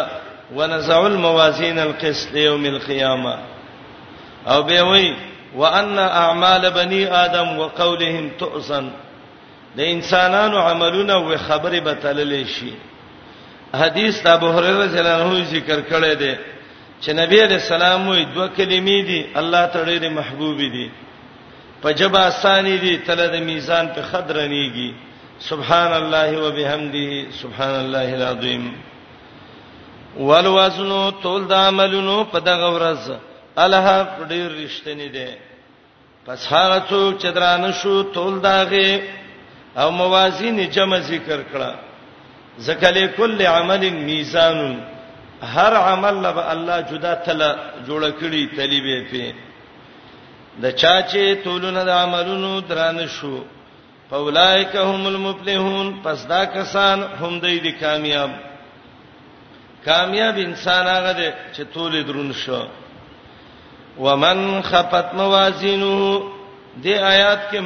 [0.56, 3.38] ونزع الموازین القسط یوم القیامه
[4.48, 5.16] او به وایي
[5.56, 8.90] وان اعمال بني ادم وقولهم تؤسن
[9.76, 12.72] د انسانانو عملونه او خبره به تللې شي
[13.82, 16.36] حدیث د ابو هريره رضی الله عنه ذکر کړی دی
[17.02, 20.92] چې نبی علیہ السلام وې دوه کلمې دي الله تعالی دې محبوب دي
[21.84, 24.92] په جبا اسانی دي تل د میزان په خضر نیږي
[25.40, 28.74] سبحان الله وبحمده سبحان الله العظیم
[30.18, 30.92] والوزن
[31.24, 33.12] تول د عملونو په دغه ورځ
[33.58, 35.28] الله ډیر رښتینی دی
[36.26, 39.02] پس هغه څوک چې درانه شو تول داغه
[39.82, 41.72] او موازین جمع ذکر کړه
[42.68, 44.62] زکل کل عمل میزان
[45.56, 47.42] هر عمل له الله جدا تل
[47.88, 49.34] جوړ کړی تلیبې په
[50.64, 53.44] د چا چې تولونه د عملونو درانه شو
[54.18, 58.30] اولائک هم المفلحون پس دا کسان هم دوی دي کامیاب
[59.88, 62.64] کامیاب انسان هغه دي چې تولې درون شو
[64.00, 66.22] ومن خفت موازینه
[66.84, 67.60] دې آیات کې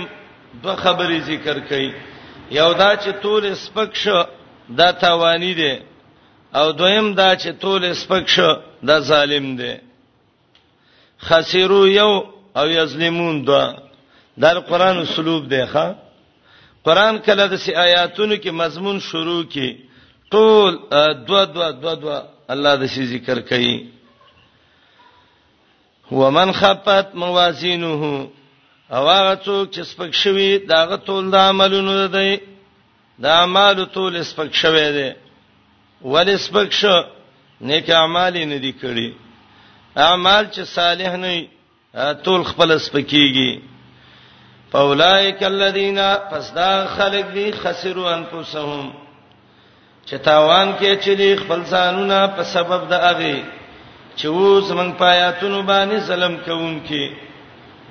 [0.63, 1.93] دوه خبرې ذکر کړي
[2.51, 4.21] یو دا چې تول سپک شو
[4.77, 5.75] دا تاوانی دی
[6.59, 8.51] او دویم دا چې تول سپک شو
[8.87, 9.73] دا ظالم دی
[11.25, 12.11] خسرو یو
[12.59, 13.61] او یظلمون دو
[14.41, 15.87] دا قرآن اسلوب دی ښا
[16.85, 19.69] قرآن کله د سی آیاتونو کې مضمون شروع کی
[20.31, 20.71] ټول
[21.27, 22.09] دو دو دو دو
[22.53, 23.77] الله د سی ذکر کوي
[26.11, 28.31] ومن خفت موازینه او
[29.09, 32.31] هغه څوک چې سپک شوی داغه تول د عملونو دی
[33.21, 35.09] د اعمالو تول سپک شوی دی
[36.11, 36.95] ول سپک شو
[37.67, 39.09] نیک اعمال نه دي کړی
[40.07, 41.33] اعمال چې صالح نه
[42.23, 43.61] تول خپل سپکیږي
[44.71, 45.99] فاولائک الذین
[46.31, 48.91] فسدا خلق دی خسروا انفسهم
[50.07, 53.33] چې تاوان کې چې خپل ځانونه په سبب د اغه
[54.19, 57.03] چې و زمنګ پایاتونو باندې ظلم کوونکې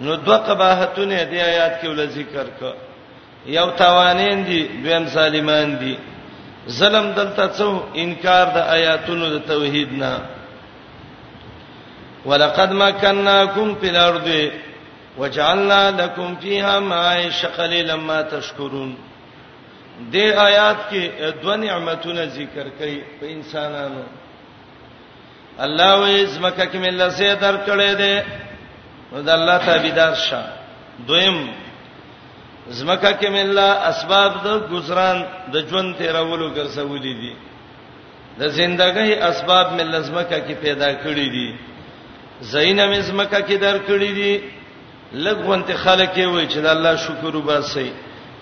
[0.05, 2.61] نو دوه قباحتونه دی آیات کې ول ذکر ک
[3.59, 5.95] یو توانین دي دویم سالمان دي
[6.79, 7.69] ظلم دلته څو
[8.05, 10.13] انکار د آیاتونو د توحید نه
[12.27, 14.29] ولقد مكناكم في الارض
[15.21, 18.91] وجعلنا لكم فيها معاش قليلا ما تشكرون
[20.13, 21.03] دې آیات کې
[21.43, 24.03] دوه نعمتونه ذکر کړي په انسانانو
[25.61, 28.25] الله وې زمکه کې مله سي درکړې ده
[29.13, 30.43] نو د الله تابعدار شه
[31.09, 31.39] دویم
[32.69, 35.19] زمکه کې مله اسباب د گزاران
[35.53, 37.35] د ژوند تیرولو ګرځولې دي
[38.39, 41.51] د زندګۍ اسباب مله زمکه کې پیدا کړې دي
[42.41, 44.33] زینه مې زمکه کې درکړې دي
[45.27, 47.89] لګونته خلک یې وای چې د الله شکر وباسي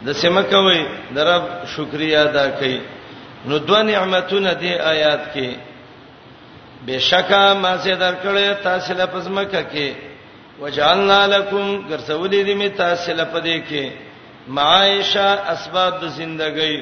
[0.07, 0.81] د سمکه وای
[1.15, 2.77] د رب شکریا ادا کړئ
[3.49, 5.49] نو دوه نعمتونه دې آیات کې
[6.87, 9.89] بشکا ما سي درکړې تاسو له پزماکه کې
[10.61, 13.85] وجعلنا لكم غرسولې دې می تاسو له پدې کې
[14.59, 16.77] معايشه اسباب د ژوندۍ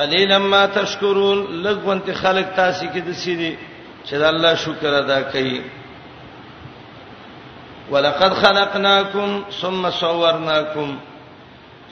[0.00, 3.52] قليلا ما تشکرون لګونت خلق تاسو کې د سيدي
[4.06, 5.52] چې د الله شکر ادا کړئ
[7.90, 9.28] ولقد خلقناكم
[9.60, 10.88] ثم صورناكم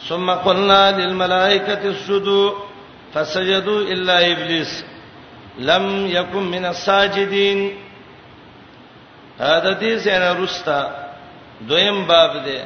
[0.08, 2.48] ثم قلنا للملائكه اسجدوا
[3.14, 4.72] فسجدوا الا ابليس
[5.58, 7.70] لم یکم من الساجدین
[9.40, 10.78] هدا دې سره رستا
[11.68, 12.58] دویم باب دی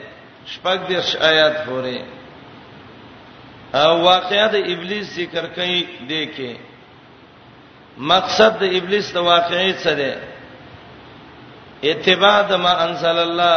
[0.46, 1.98] شپږ دې آیات پورې
[3.74, 6.52] او واقعات ابلیس ذکر کړي دې کې
[7.98, 10.12] مقصد د ابلیس د واقعې څه دی
[11.90, 13.56] اتباع د ما انزل الله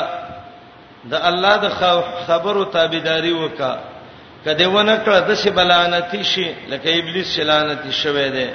[1.06, 1.70] د الله د
[2.28, 3.80] خبرو تابعداري وکا
[4.46, 8.50] کدی ونه کړ د شی بلانتی شي لکه ابلیس شلانتی شوه دی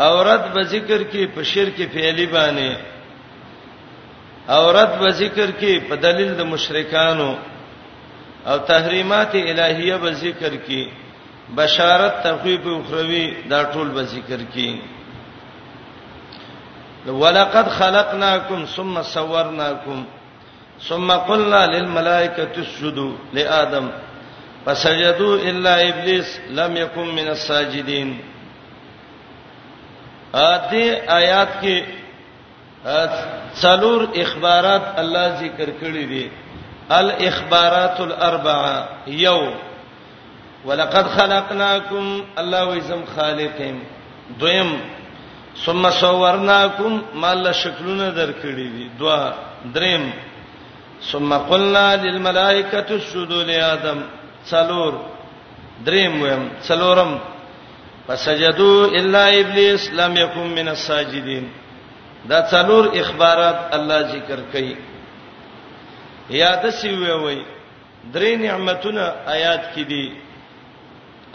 [0.00, 2.70] عورت به ذکر کې په شرک فعلی باندې
[4.48, 7.30] عورت به ذکر کې په دلیل د مشرکانو
[8.46, 10.82] او تحریمات الہیه به ذکر کې
[11.56, 14.78] بشارت تخویف اخروی دا ټول به ذکر کې
[17.08, 20.04] ولقد خلقناکم ثم صورناکم
[20.88, 23.88] ثم قلنا للملائکه اسجدوا لآدم
[24.64, 28.16] فسجدوا الا ابلیس لم يكن من الساجدين
[30.38, 30.86] دې
[31.20, 31.82] آیات کې
[33.62, 36.28] څلور اخبارات الله ذکر کړی دي
[37.00, 39.40] الاخبارات الاربعه یو
[40.64, 43.80] ولقد خلقناكم الله وزم خالقهم
[44.40, 44.78] دویم
[45.64, 49.32] ثم صورناكم مال شکلونه درکړي دي دوا
[49.74, 50.10] دریم
[51.10, 54.00] ثم قلنا للملائکه اسجدوا لآدم
[54.50, 54.92] څلور
[55.86, 57.18] دریم ویم څلورم
[58.08, 61.50] فسجدوا الا ابلیس لم يكن من الساجدين
[62.30, 64.74] دا څلور اخبارات الله ذکر کوي
[66.38, 67.40] یاد سی وی وی
[68.12, 69.02] درې نعمتونه
[69.34, 70.06] آیات کې دي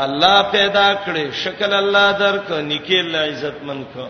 [0.05, 4.05] الله پیدا کړي شکل الله درک نکي الله عزت من کو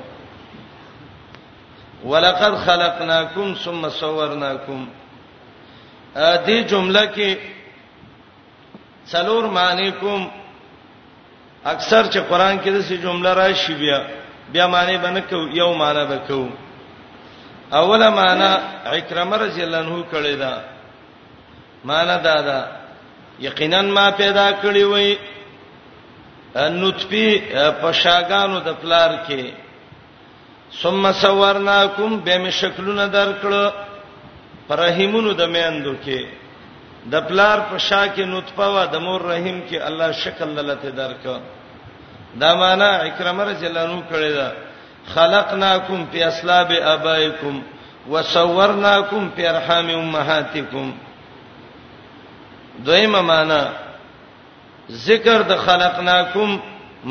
[2.04, 4.80] ولقد خلقناكم ثم صورناكم
[6.16, 7.30] ا دې جمله کې
[9.16, 10.22] څلور معنی کوم
[11.66, 13.98] اکثر چې قران کې داسې جمله راشي بیا
[14.54, 16.48] بیا معنی باندې کو یو معنی وکاو
[17.80, 18.50] اوله معنی
[18.90, 20.54] اکرمه رضی الله عنه کړی دا
[21.86, 22.62] معنی دا دا
[23.40, 25.18] یقینا ما پیدا کړی وای
[26.56, 27.40] نطفه
[27.82, 29.44] په شاګانو د پلار کې
[30.82, 33.74] ثم سورناکم به مشکلونه درکړه
[34.70, 36.26] پرهیمونو د میندو کې
[37.10, 41.38] د پلار په شا کې نطفه وا د مور رحم کې الله شکل لته درکا
[42.42, 44.50] دا معنا اکرمه رضی الله عنه کړی دا
[45.14, 47.60] خلقناکم فی اسلاب ابائکم
[48.10, 50.92] وصورناکم فی ارحام امهاتکم
[52.86, 53.62] دویمه معنا
[55.08, 56.58] ذکر د خلقناکم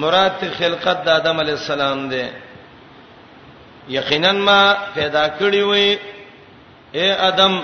[0.02, 2.22] مراد ته خلقت د آدم علی السلام دی
[3.88, 5.98] یقینا ما پیدا کړی وې
[6.94, 7.60] اے ادم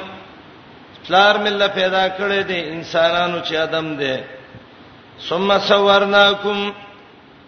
[1.09, 4.17] پلار مله پیدا کړې دي انسانانو چې ادم دي
[5.29, 6.71] ثم سورناکم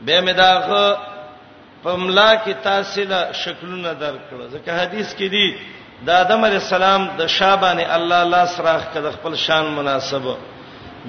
[0.07, 0.85] به مداخه
[1.85, 5.57] پملا کې تاسله شکلونه درکړه ځکه حدیث کې دي
[6.07, 10.37] د آدم علی السلام د شابانه الله لاس راخ کده خپل شان مناسبه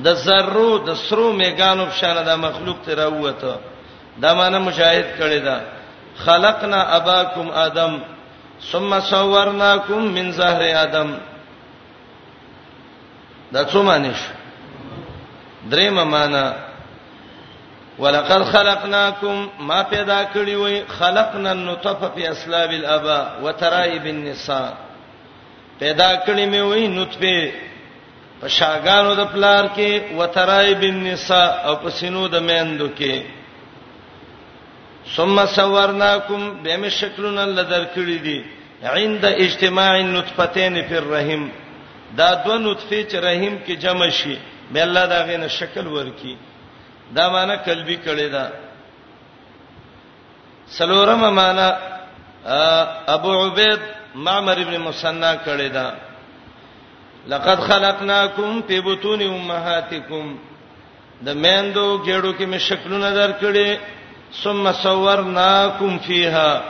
[0.05, 3.55] د زرو د سرو میګانو په شان د مخلوق تر وته
[4.21, 5.59] دا معنی مشاهد کړی دا
[6.25, 7.99] خلقنا اباکم ادم
[8.71, 11.11] ثم صورناکم من زهر ادم
[13.53, 14.29] دا څه معنی شي
[15.69, 16.55] درې معنا
[17.99, 24.69] ولقد خلقناکم ما پیدا کړی وای خلقنا النطفه فی اسلاب الابا وترائب النساء
[25.79, 27.53] پیدا کړی مې وای نطفه
[28.41, 33.21] په شاګانو د پلار کې وترائب النساء او په سینو د میندو کې
[35.15, 38.45] ثم سورناکم به مې شکلونه لدر کړی دي
[38.83, 41.49] عند اجتماع النطفتين في الرحم
[42.17, 44.37] دا دو نطفه چې رحم کې جمع شي
[44.71, 46.35] به الله دا غینه شکل ورکی
[47.15, 48.49] دا معنی قلبي کړي دا
[50.77, 51.69] سلورم معنی
[53.15, 53.79] ابو عبید
[54.15, 55.93] معمر ابن مسنا کړي دا
[57.27, 60.35] لقد خلقناکم فی بطون امهاتکم
[61.21, 63.77] د میندو ګېړو کې مې شکلونه درکړي
[64.43, 66.61] ثم صورناکم فیها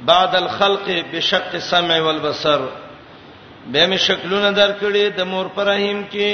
[0.00, 2.60] بعد الخلق بشق السمع والبصر
[3.72, 6.28] به می شکلونه درکړي د مور پرهیم کې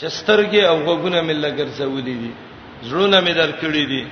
[0.00, 2.30] چسترګي او غوګونه مې لګرځولې دي
[2.86, 4.02] زړونه مې درکړي دي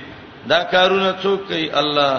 [0.51, 2.15] دا کارونه څوک کوي الله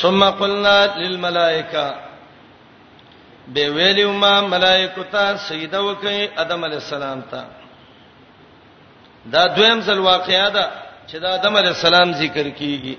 [0.00, 1.86] ثم قلنا للملائکه
[3.54, 7.40] به ویلو ما ملائکه ته سجده وکي ادم علی السلام ته
[9.32, 10.66] دا دویم ځل واقعیا ده
[11.08, 12.96] چې دا ادم علی السلام ذکر کیږي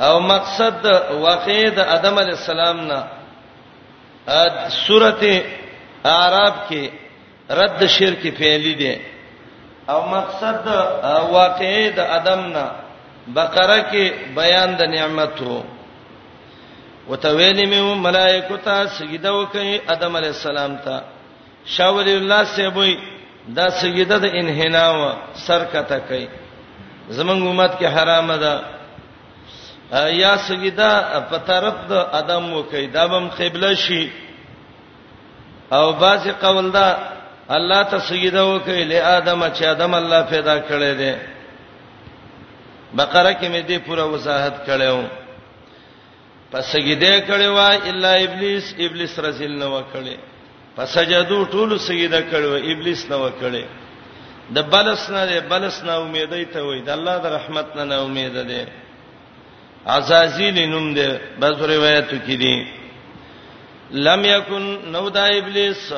[0.00, 0.86] او مقصد
[1.20, 3.00] واقع د ادم علی السلام نه
[4.42, 4.42] ا
[4.86, 5.34] سورته
[6.14, 6.82] اعراف کې
[7.60, 8.94] رد شرک فعلی دی
[9.92, 10.66] او مقصد
[11.38, 12.66] واقع د ادم نه
[13.36, 15.62] بقره کې بیان د نعمت وو
[17.08, 21.00] وتویل میو ملائکه ته سجده وکي ادم علی السلام ته
[21.76, 22.94] شاول الله سیبوی
[23.56, 25.02] دا سجده د انحنا و
[25.46, 26.26] سر کته کوي
[27.10, 28.73] زمنګ امت کې حرامه ده
[29.92, 30.92] یا سجدا
[31.30, 34.08] په طرف د ادم وکي دا بم قبله شي
[35.72, 36.86] او بعضی قول دا
[37.56, 41.12] الله ته سجدا وکي له ادم چې ادم الله پیدا کړی دی
[42.96, 45.04] بقره کې مې دې پوره وضاحت کړو
[46.52, 50.16] پس سجده کړي وا الا ابلیس ابلیس رسول نو وکړي
[50.76, 53.64] پس سجدو ټول سجده کړو ابلیس نو وکړي
[54.50, 58.34] د بلس نه بلس نه امیدې ته وای د الله د رحمت نه نه امید
[58.36, 58.66] ده
[59.86, 61.08] عزازیل نوم دی
[61.40, 62.54] بس روایت کې دی
[64.06, 65.92] لم یکن نو دا ابلیس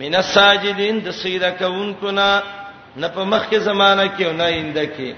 [0.00, 2.28] من الساجدین د سیدا کون کنا
[3.00, 5.14] نه په مخکې زمانہ کې نه اینده کې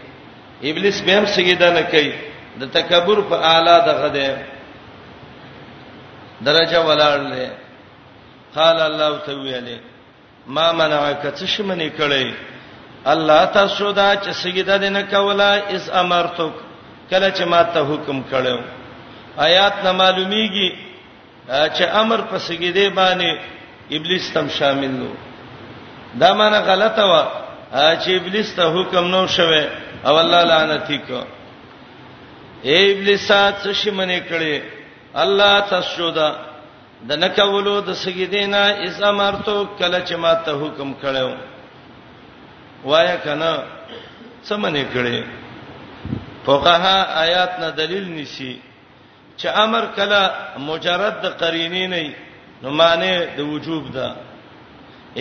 [0.70, 2.12] ابلیس به هم سجده نه کوي
[2.60, 4.28] د تکبر په اعلی دغه دی
[6.46, 7.48] درجه ولاړ لې
[8.54, 9.80] قال الله تعالی
[10.46, 12.34] ما منعک څه شمنې کړې
[13.12, 16.64] الله تاسو دا چې سجده دې نه کوله اس امرتک
[17.10, 18.56] کله چې ما ته حکم کړو
[19.48, 20.68] آیات نه معلومیږي
[21.76, 23.30] چې امر په سګیدې باندې
[23.96, 25.10] ابلیس تم شامل نو
[26.20, 27.14] دا معنی غلطه و
[28.02, 29.64] چې ابلیس ته حکم نو شوه
[30.06, 31.24] او الله لعنت وکړه
[32.66, 34.60] اے ابلیس څه شي منې کړې
[35.22, 36.30] الله تشودا
[37.08, 41.34] د نکولو د سګیدینا اس امرته کله چې ما ته حکم کړو
[42.88, 43.50] وایا کنه
[44.44, 45.18] څه منې کړې
[46.48, 48.52] فقها آیات نه دلیل نشي
[49.40, 50.20] چې امر کله
[50.70, 52.02] مجرد د قرینې نه
[52.62, 54.08] نو معنی د وجوب ده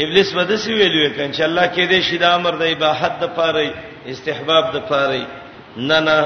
[0.04, 3.26] ابلیس به دسی ویلو کین چې الله کې دې شی د امر د اباحت د
[3.38, 3.68] پاره
[4.14, 5.24] استحباب د پاره
[5.90, 6.18] نه نه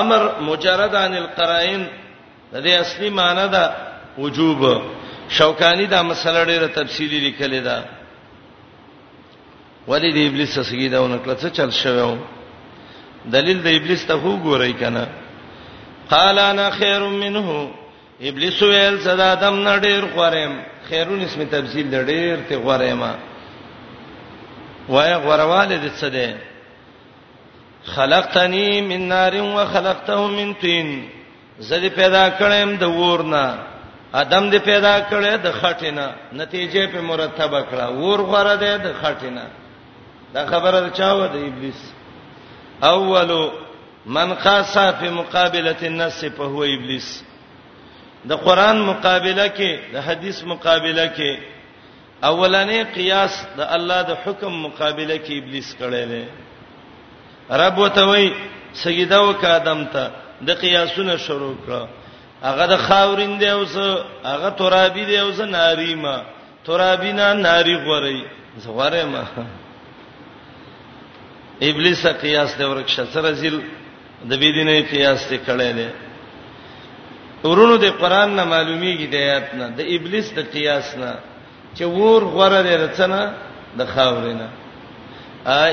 [0.00, 1.82] امر مجرد عن القرائن
[2.52, 3.64] د دې اصلي معنی ده
[4.18, 4.60] وجوب
[5.38, 7.76] شوکانی دا مسله ډیره تفصیلی لیکلې ده
[9.88, 12.16] ولې د ابلیس سګیداونه کله څه چل شوو
[13.32, 15.06] دلیل د ابلیس ته وګورئ کنه
[16.10, 17.68] قال انا خير منه
[18.22, 20.58] ابلیس ویل صدا دم نډیر غورم
[20.88, 23.14] خیرون اسم تبذیل نډیر ته غورما
[24.88, 26.34] وای غورواله د څه ده
[27.84, 31.04] خلقتنی من نار و خلقته من طین
[31.58, 33.56] زدی پیدا کړم د ورنا
[34.14, 39.44] ادم دې پیدا کړې د خټینا نتیجې په مرتبه کړه ور غره ده د خټینا
[40.34, 41.80] دا خبره چا و د ابلیس
[42.84, 43.50] اول
[44.06, 47.08] من خاصه په مقابله النفس په هو ابلیس
[48.28, 51.32] د قران مقابله کې د حدیث مقابله کې
[52.32, 56.24] اولنې قیاس د الله د حکم مقابله کې ابلیس کړي دی
[57.62, 58.26] رب وتوي
[58.82, 60.04] سجده وک ادم ته
[60.46, 61.82] د قیاسونه شروع کړه
[62.48, 63.74] هغه د خاورین دی اوس
[64.32, 66.16] هغه ترابی دی اوس ناریما
[66.66, 68.20] ترابینا ناری غوري
[68.64, 69.24] زغره ما
[71.62, 73.56] ابلیس قیاس د ورکشه سره ذل
[74.30, 75.88] د بی دینه قیاس ته کړي دي
[77.50, 81.12] ورونو د قران نه معلومیږي د آیات نه د ابلیس د قیاس نه
[81.76, 83.20] چې ور غره دې رڅنه
[83.78, 84.48] د خاورې نه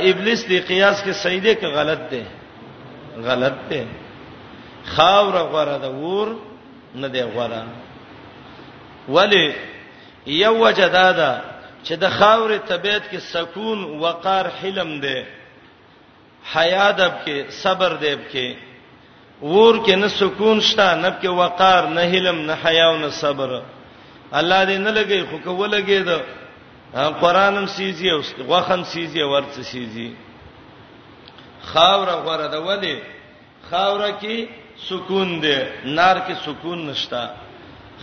[0.10, 2.24] ابلیس دی قیاس کې صحیح دی که غلط دی
[3.28, 3.84] غلط دی
[4.96, 6.28] خاور غره د ور
[6.96, 7.64] نه دی غره
[9.16, 9.54] ولی
[10.28, 11.32] یو وجدادا
[11.86, 15.20] چې د خاورې طبيعت کې سکون وقار حلم دی
[16.56, 18.48] حیا دب کې صبر دب کې
[19.54, 23.50] ور کې نه سکون شته نه کې وقار نه حلم نه حیا او نه صبر
[24.40, 26.20] الله دې نه لګي خو کو لګي دا
[27.24, 30.10] قرانم سیزي او غوخم سیزي ورڅ سیزي
[31.74, 32.98] خاوره غره د ولې
[33.72, 34.36] خاوره کې
[34.90, 35.58] سکون دی
[35.98, 37.24] نار کې سکون نشتا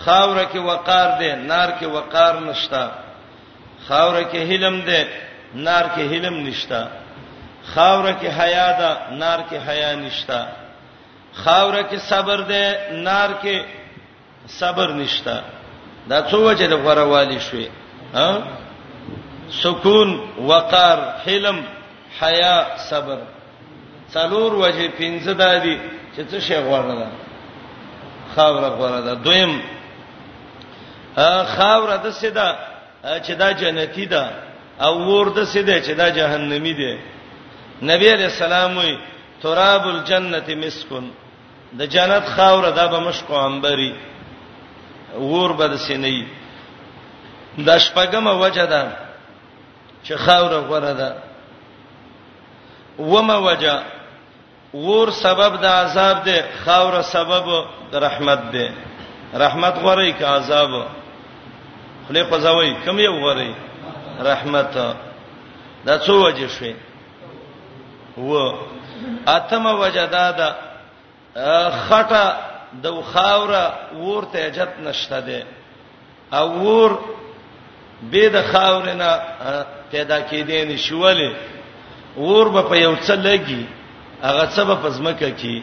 [0.05, 2.85] خاوره کې وقار دی نار کې وقار نشتا
[3.89, 5.03] خاوره کې حلم دی
[5.67, 6.83] نار کې حلم نشتا
[7.75, 8.91] خاوره کې حیا ده
[9.21, 10.41] نار کې حیا نشتا
[11.43, 12.65] خاوره کې صبر ده
[13.09, 13.57] نار کې
[14.59, 15.37] صبر نشتا
[16.09, 17.69] دا څو وجه د غوړوالي شوي
[18.15, 18.29] ها
[19.63, 20.11] سکون
[20.49, 21.59] وقار حلم
[22.21, 22.57] حیا
[22.91, 23.19] صبر
[24.15, 25.77] څلور وجه پنځه دادي
[26.17, 27.09] چې څه شی غوړه ده
[28.37, 29.53] خاوره غوړه ده دویم
[31.57, 32.49] خاوره د سیدا
[33.05, 34.25] چې دا جنتی ده
[34.81, 36.93] او ور د سیدا چې دا جهنمی ده
[37.83, 38.95] نبی علیہ السلام وی
[39.43, 41.09] تراب الجنه مسکن
[41.79, 43.93] د جنت خاور دا به مشکو انبري
[45.19, 46.25] ور بد سینې
[47.67, 48.93] د شپګمه وجه ده
[50.07, 51.17] چې خاور غره ده
[52.99, 53.83] ومه وجه
[54.87, 57.47] ور سبب د عذاب ده خاور سبب
[57.93, 58.73] د رحمت ده
[59.45, 60.75] رحمت غره کې عذاب
[62.09, 63.55] خلې قزاوي کم یو غره
[64.31, 64.73] رحمت
[65.87, 66.75] دا څو وجه شوه
[68.19, 68.53] و
[69.27, 70.49] اتم وجدادا
[71.89, 72.25] خټه
[72.83, 73.65] د خاوره
[74.07, 75.41] ورته اجت نشته ده
[76.39, 76.91] او ور
[78.11, 79.11] به د خاور نه
[79.93, 81.31] پیدا کېدې نشولې
[82.27, 83.63] ور به په یو څه لګي
[84.27, 85.57] هغه څه به پزمکه کې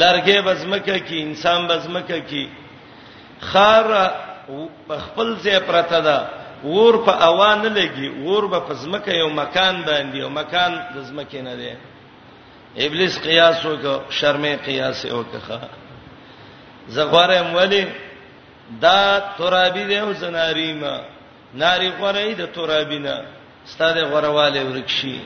[0.00, 2.44] لرګې بزمکه کې انسان بزمکه کې
[3.48, 3.88] خار
[4.86, 6.18] په خپل ځای پرته ده
[6.64, 10.98] ور په اوا نه لګي ور به په زمکه یو مکان باندې یو مکان د
[11.02, 11.70] زمکه نه دی
[12.86, 15.58] ابلیس قیاس وکړه شرمې قیاس وکړه
[16.88, 17.84] زغوره مولی
[18.82, 21.00] دا ترابی دی او زناری ما
[21.54, 23.16] ناری غوړې د ترابینا
[23.66, 25.18] ستاده غورواله ورکشي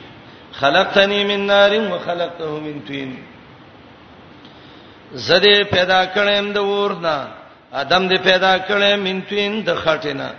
[0.53, 3.11] خلقتنی من نار و خلقته من طین
[5.13, 7.17] زده پیدا کړم د ورنا
[7.73, 10.29] ادم دې پیدا کړم من طین د خټینا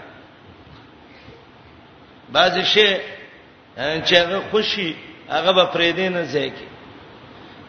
[2.29, 2.97] بعض شی
[4.07, 4.95] چې هغه خوشي
[5.31, 6.63] هغه به پرې دینه ځکه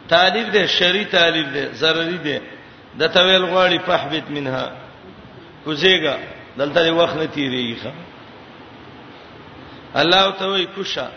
[0.09, 2.39] طالب دې شری طالب دې ضروري دې
[2.99, 4.65] د تویل غواړي فحبت منها
[5.65, 6.15] کوزيګه
[6.57, 7.91] دلته وخت نه تیریږي
[9.99, 11.07] الله تعالی کوشا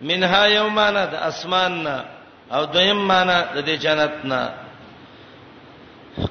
[0.00, 2.04] منها یومانا د اسماننا
[2.52, 4.42] او دویم معنا د دې جنتنا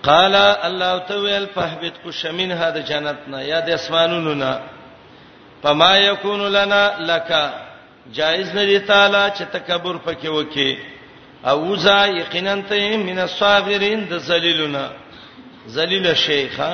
[0.03, 4.59] قال الله تعالی فحبت کو شمنها د جنتنا یا د اسمانونو نه
[5.64, 7.30] فما یکون لنا لک
[8.18, 10.72] جایز ندی تعالی چې تکبر پکې وکي
[11.49, 14.88] او ذا یقینا ته من الصابرین د ذلیلنا
[15.76, 16.70] ذلیل شیخا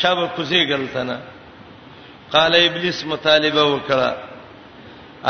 [0.00, 1.16] شب کوزی غلطنا
[2.34, 4.10] قال ابلیس مطالبه وکړه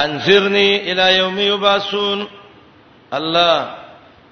[0.04, 2.26] انذرنی الی یوم یبعثون
[3.12, 3.68] الله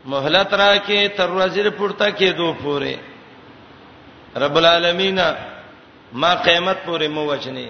[0.04, 2.98] مهلت راکې تر ورځې پورته کېدو پوره
[4.36, 5.20] رب العالمین
[6.12, 7.68] ما قیامت پورې مو وجنی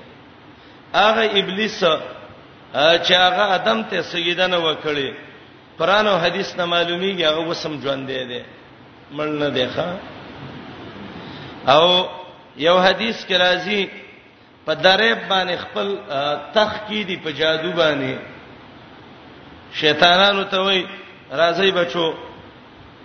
[0.94, 1.84] هغه ابلیس
[3.04, 5.14] چې هغه ادم ته سجدنه وکړي
[5.78, 8.42] قران او حدیث نه معلومیږي هغه وسم ژوند دی
[9.16, 9.66] مړ نه دی
[11.66, 12.06] او
[12.56, 13.88] یو حدیث کې راځي
[14.66, 15.98] په دریب باندې خپل
[16.54, 18.14] تخ کې دی په جادو باندې
[19.74, 20.86] شیطانانو ته وای
[21.32, 22.14] راځي بچو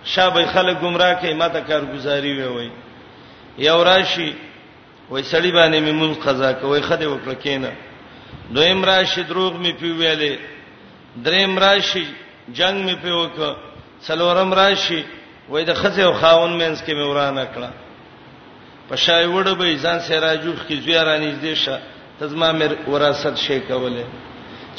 [0.04, 2.70] شابه خلک گمراه کوي ماته کارګزاري وي وي
[3.58, 4.32] یو راشي
[5.10, 7.70] وای سړی باندې مې مون قضا کوي خدای وکړه کینه
[8.54, 10.34] دویم راشي دروغ مې پیویلې
[11.26, 12.04] دریم راشي
[12.58, 13.36] جنگ مې پیوک
[14.06, 15.02] څلورم راشي
[15.48, 17.70] وای د خزه او خاون مینس کې مې ورانه کړه
[18.88, 21.78] په شای وړ به ځان سراجوخ کې زیارانې دې شه
[22.20, 24.04] تزما مې وراثت شي کوله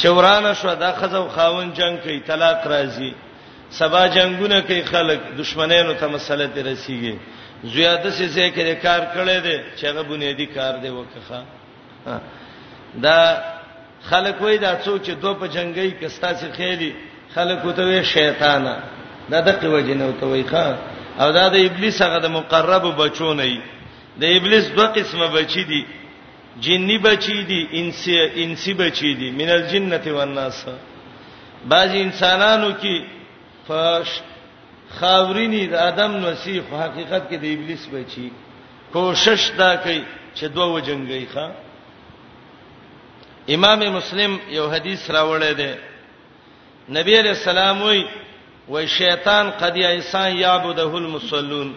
[0.01, 3.11] چورانه شو دا خزه او خاون جنگ کوي طلاق راځي
[3.79, 7.15] سبا جنگونه کوي خلک دشمنانو ته مسله رسیږي
[7.63, 11.39] زیاده سي څه کې کار کړي دي چې هغه بنیادی کار دی وکخه
[13.03, 13.17] دا
[14.09, 16.91] خلک وای دا څوک چې دوه په جنگي کستا سي خېلي
[17.35, 18.63] خلک وته شیطان
[19.31, 20.65] دا دغه وجنه وته وای ښا
[21.19, 23.45] او دا د ابلیس هغه د مقرب بچو نه
[24.21, 25.83] د ابلیس دوه قسمه بچی دي
[26.63, 30.65] جنی بچی دي انسی انسی بچی دي من الجنه والناس
[31.71, 32.95] بعض انسانانو کې
[33.67, 34.09] فش
[34.97, 38.27] خاورینی د ادم نصیب حقیقت کې د ابلیس بچي
[38.93, 40.01] کوشش دا کوي
[40.37, 41.45] چې دوه وجنګي ښا
[43.55, 45.71] امام مسلم یو حدیث راوړی دی
[46.97, 48.01] نبی علیہ السلام وی
[48.69, 51.69] و شیطان قد یسان یعبده المصلون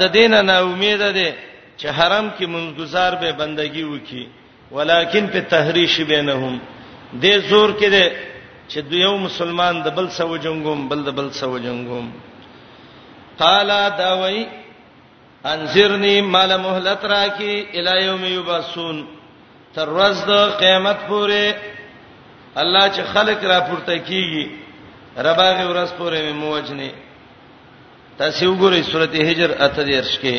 [0.00, 1.32] د دین نه امید ده
[1.78, 4.26] چې حرم کې منګزار به بندگی وکي
[4.72, 6.60] ولیکن په تحریش بینهم
[7.22, 8.06] د زور کې ده
[8.72, 12.06] چې یو مسلمان د بل سو جنگوم بل د بل سو جنگوم
[13.40, 13.68] قال
[13.98, 14.38] دا وای
[15.54, 18.96] انذرنی مال مهلت راکی الی یوم یبعثون
[19.74, 21.42] تر ورځ د قیامت پورې
[22.62, 24.46] الله چې خلق را پورته کیږي
[25.28, 26.90] رباغه ورځ پورې موجنی
[28.20, 30.36] تاسو وګورئ سورته هجر اته درش کې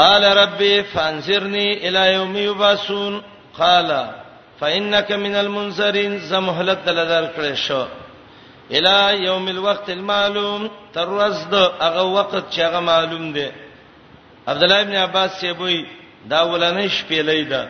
[0.00, 3.14] قال ربي فانذرني الى يوم يبعثون
[3.58, 3.88] قال
[4.62, 7.84] فانك من المنذرين زمهلت دلدار کړې شو
[8.70, 11.54] الى يوم الوقت المعلوم تر ورځ د
[11.84, 13.48] هغه وخت چې هغه معلوم دی
[14.48, 15.86] عبد الله ابن عباس سیبوی
[16.32, 17.62] دا ولنې شپې لیدا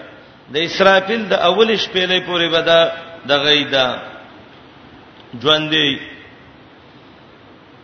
[0.52, 2.82] د اسرافیل د اول شپې لې پورې ودا
[3.26, 3.88] د غیدا
[5.42, 5.88] ژوندې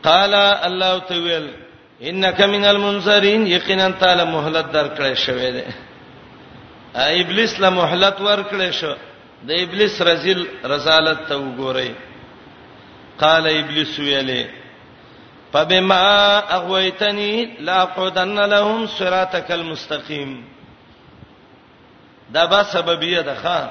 [0.05, 1.51] قال الله تعالی
[2.03, 5.65] انك من المنذرين یقینا تعالی مهلت درکړې شوې ده
[6.97, 8.95] ابلیس له مهلت ورکړې شو
[9.49, 10.41] د ابلیس رزل
[10.73, 11.91] رسالت ته وګورئ
[13.23, 14.47] قال ابلیس ویلې
[15.53, 20.45] فبما اغويتني لا اقعدن لهم صراطك المستقيم
[22.31, 23.69] دا به سببیه ده ښا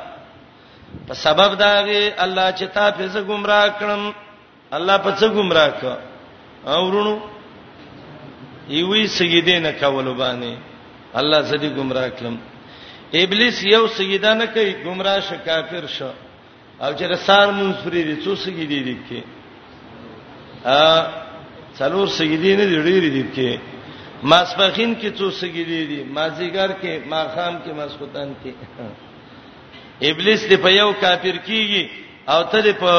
[1.07, 4.13] په سبب داغه الله چې تا په څه گمراه کړم
[4.72, 5.95] الله په څه گمراه کړ
[6.68, 7.20] اورونو
[8.70, 10.55] ایوي سګیدې نه کول باندې
[11.20, 12.36] الله زدي گمراه کړم
[13.16, 15.99] ابلیس یو سیدا نه کوي گمراه ش کافر ش
[16.84, 19.20] او چې رسار منصوري دي څو سیدی دي کې
[20.76, 20.80] ا
[21.80, 23.49] څلور سیدی نه دي ډېری دي کې
[24.30, 28.51] ماسپخین کې څو سیدی دي مازیګر کې ماخام کې ماسختن کې
[30.10, 31.84] ابلیس دې په یو کافر کیږي
[32.32, 32.91] او ته دې په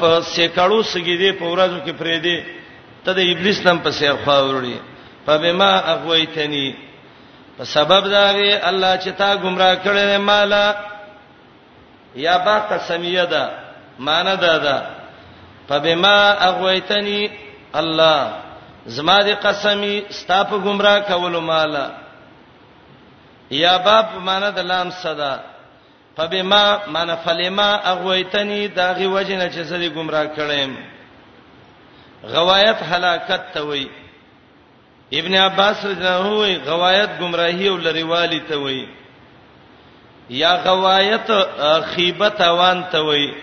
[0.00, 2.36] په سیکاړو سیدی په ورځو کې پرې دي
[3.04, 4.74] ته د ابلیس نام په سیخ خاورې
[5.26, 6.66] فبما اغويتنی
[7.56, 10.66] په سبب دا وی الله چې تا گمراه کړې مالا
[12.14, 13.50] یا با قسمیه ده
[13.98, 14.76] مان ده ده
[15.68, 17.30] فبما اغويتني
[17.74, 18.32] الله
[18.86, 21.90] زما دي قسمي ستا په گمراه کول مالا
[23.50, 25.40] یا باب مان ده لام صدا
[26.16, 30.70] فبما مان فلما اغويتني دا غي وجنه چې زری گمراه کړم
[32.24, 33.88] غوايت هلاکت ته وای
[35.12, 38.86] ابن عباس رضی غوایت گمراهی او لریوالی ته وای
[40.30, 41.30] یا غوایت
[41.94, 43.34] خیبت وان ته وای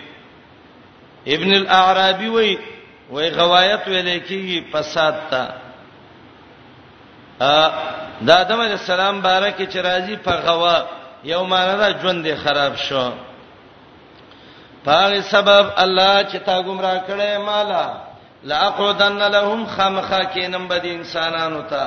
[1.26, 2.58] ابن الاعرابی وای
[3.10, 5.42] وای غوایت ولیکي فساد ته
[7.40, 7.66] ا
[8.26, 10.84] د آدم علی السلام بارکه چې راځي په غوا
[11.24, 13.12] یو مانره ژوند خراب شو
[14.84, 17.86] په سبب الله چې تا گمراه کړي مالا
[18.50, 21.82] لاقعدن لهم خامخا کینم بد انسانانو ته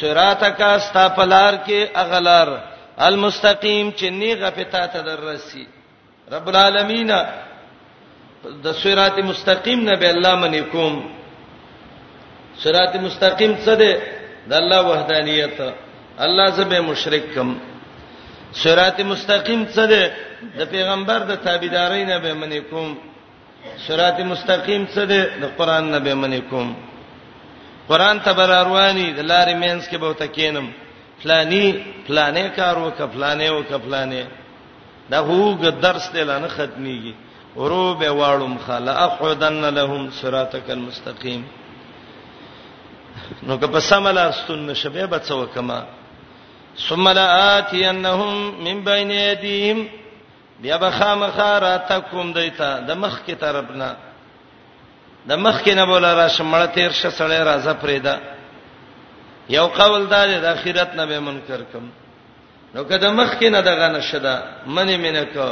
[0.00, 2.48] صراطک استاپلار کې اغلار
[3.08, 5.66] المستقیم چې نیغه پتا ته دررسي
[6.32, 7.08] رب العالمین
[8.64, 10.94] د صراط مستقیم نه به الله منی کوم
[12.62, 14.02] صراط مستقیم څه ده
[14.50, 15.60] د الله وحدانیت
[16.26, 17.58] الله زبه مشرک کم
[18.62, 20.16] صراط مستقیم څه ده
[20.58, 22.90] د پیغمبر د تابعدارین به منی کوم
[23.86, 26.68] صراط مستقیم څه دی د قران نه به منې کوم
[27.90, 30.66] قران ته بر اروانی د لارې مینس کې به تکینم
[31.22, 31.64] فلانی
[32.06, 34.26] فلانه کار وک فلانه وک فلانه
[35.10, 37.14] دا هوګ درس دی لانه ختميږي
[37.60, 41.42] ورو به واړم خلا اقعدن لهم صراطک المستقیم
[43.46, 45.80] نو که په سملا استن شبه بچو کما
[46.88, 47.26] ثم لا
[47.58, 48.32] اتینهم
[48.64, 49.78] من بین یدیهم
[50.62, 53.88] بیا به خامخا راتکم دیتا د مخ کی طرفنا
[55.28, 58.14] د مخ کی نه بوله را شمړه تیر شه سړی راځه پرېدا
[59.48, 61.84] یو قول دار د اخرت نه به منکر کم
[62.74, 64.34] نو کده مخ کی نه دغه نشدا
[64.66, 65.48] منی منه کو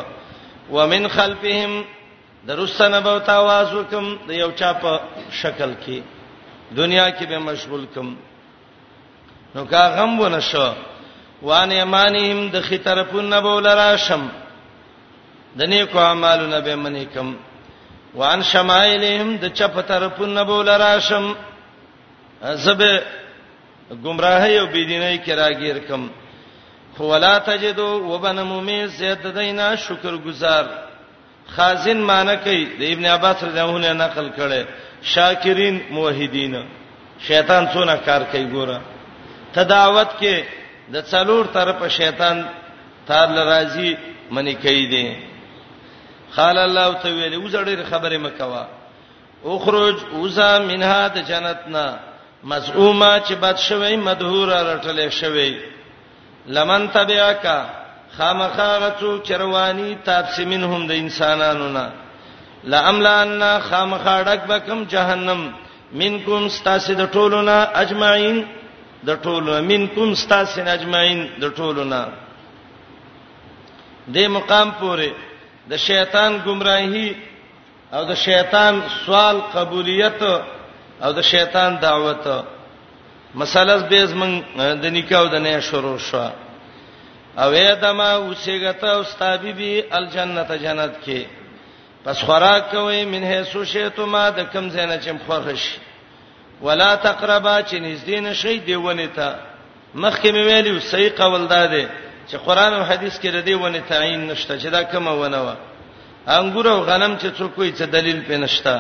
[0.76, 1.84] ومن خلفهم
[2.46, 5.00] درستنه به تاواز وکم د یو چا په
[5.30, 6.00] شکل کې
[6.76, 8.14] دنیا کې به مشغول کم
[9.54, 10.72] نو کا غم ونه شو
[11.42, 14.43] وان یمانهم د خې طرفون نه بوله را شمړه
[15.58, 17.28] د نیکو اعمالو نه به منی کم
[18.20, 21.26] وان شمائلهم د چپ طرفون نه بول راشم
[22.66, 22.80] زب
[24.04, 26.02] گمراهی او بيدینۍ کې راګیر کم
[26.96, 30.64] خو ولا تجدو وبن مومن زید دینا شکر گزار
[31.56, 34.62] خازن مانکی د ابن عباس رضی الله عنه نقل کړي
[35.12, 36.54] شاکرین موحدین
[37.28, 38.78] شیطان څونه کار کوي ګوره
[39.56, 40.36] تداوت کې
[40.94, 42.36] د څلور طرفه شیطان
[43.08, 43.90] تار لرازي
[44.34, 45.06] منی کوي دي
[46.38, 48.64] قال الله ته ویلې وزړې خبره مکوا
[49.54, 51.86] اخرج وزا منها د جنتنا
[52.50, 55.52] مزعومه چې بد شوی مدهوره رټلې شوی
[56.46, 57.46] لمن تبعک
[58.16, 61.90] خامخاغتو چروانی تابسمین هم د انسانانو نه
[62.64, 65.52] لاملان خامخاډک بکم جهنم
[65.92, 68.46] منکم استاسه د ټولو نه اجمعین
[69.04, 72.06] د ټولو منکم استاسه اجمعین د ټولو نه
[74.06, 75.10] د مقام پوره
[75.70, 77.08] د شیطان گمراهي
[77.96, 78.72] او د شیطان
[79.04, 80.20] سوال قبولیت
[81.04, 82.24] او د شیطان دعوت
[83.40, 84.32] مسله بیز من
[84.82, 86.26] د نکاح د نه شروع شو
[87.42, 91.20] او یدما اوسېګته او ستابي بي الجنته جنت کې
[92.04, 95.62] پس خوراک کوي من هيسو شیتما د کم زینه چم خوښش
[96.66, 99.30] ولا تقربا چې نږدې نشي دیونه تا
[100.02, 101.84] مخکې مې ویلو صحیح قول داده
[102.28, 105.52] چې قران او حديث کې ردی ونه تعین نشته چې دا کومه ونه و
[106.38, 108.76] انګور او غنم چې څوک وي څه دلیل پې نشته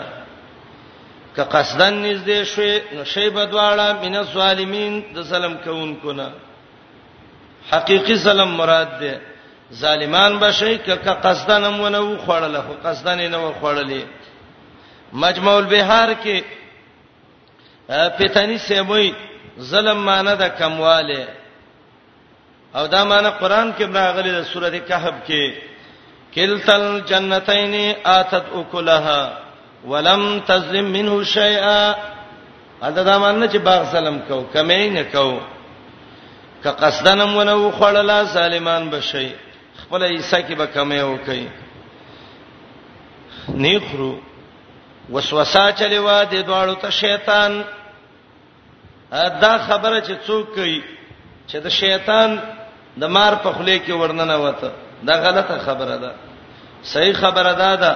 [1.36, 6.28] که قصدن نږدې شوي نو شی بدواړه من الظالمین د سلام کوونکو نه
[7.72, 9.20] حقيقي سلام مراد ده
[9.74, 14.02] ظالمان بشي که که قصدن مونږ و خوړل خو قصدن نه و خوړلې
[15.12, 16.42] مجمع البحار کې
[18.18, 19.14] پتانی سیموي
[19.60, 21.24] ظلم معنی د کمواله
[22.74, 25.52] او دا معنی قران کې راغلي د سوره کهف کې
[26.34, 29.40] کلتل جنتین اتت اکلها
[29.84, 31.94] ولم تظلم منه شيئا
[32.82, 35.40] اته دا معنی چې باغ سلام کو کمې نه کو
[36.64, 39.28] ک قصدنم ونو خړلا ظالمان بشي
[39.82, 41.46] خپل عیسی کې به کمې وکي
[43.48, 44.18] نیخرو
[45.12, 47.62] وسوسه چلی و د دوالو ته شیطان
[49.40, 50.82] دا خبره چې څوک کوي
[51.48, 52.38] چې د شیطان
[53.00, 54.70] د مار په خله کې ورننه وته
[55.06, 56.12] دا غلطه خبره ده
[56.92, 57.92] صحیح خبره ده دا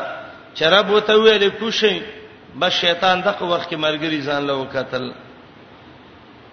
[0.56, 1.96] چې رب وته ویل کوشي
[2.58, 5.04] بس شیطان دغه وخت کې مرګري ځان له وکتل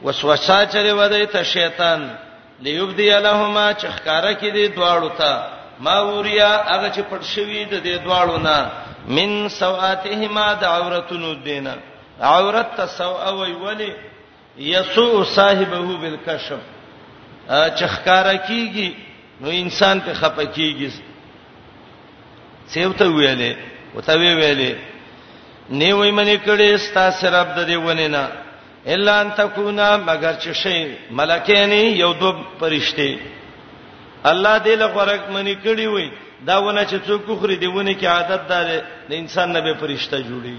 [0.02, 2.10] وسوسه چره ودی ته شیطان
[2.62, 5.32] ليبدي لهما چخکاره کې دي دواړو ته
[5.80, 8.70] ما وریا هغه چې پټ شوی د دې دواړو نه
[9.08, 11.76] من سواتهما د عورتونو دینه
[12.22, 13.94] عورت ته سو او ویلی
[14.58, 16.75] یسوع صاحبه بالکشف
[17.50, 18.90] چخکارا کیږي
[19.42, 20.90] نو انسان په خپه کیږي
[22.74, 23.52] سیوته ویلې
[23.96, 24.74] او ته ویلې
[25.70, 28.24] نه وای منی کړي ستا سراب د دیونه نه
[28.94, 33.20] الا ان تکونا مگر چې شی ملکانی یو دو پرشته
[34.32, 36.10] الله دې له غرق منی کړي وای
[36.48, 38.64] دا ونه چې څوک خوري دیونه کې عادت ده
[39.10, 40.58] د انسان نه به فرشته جوړي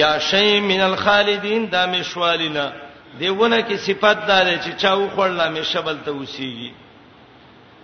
[0.00, 2.66] یا شی من الخالدین دا مشوالینا
[3.18, 6.72] دیونه کې صفات دار چې چا وخړل مې شبل ته وسیږي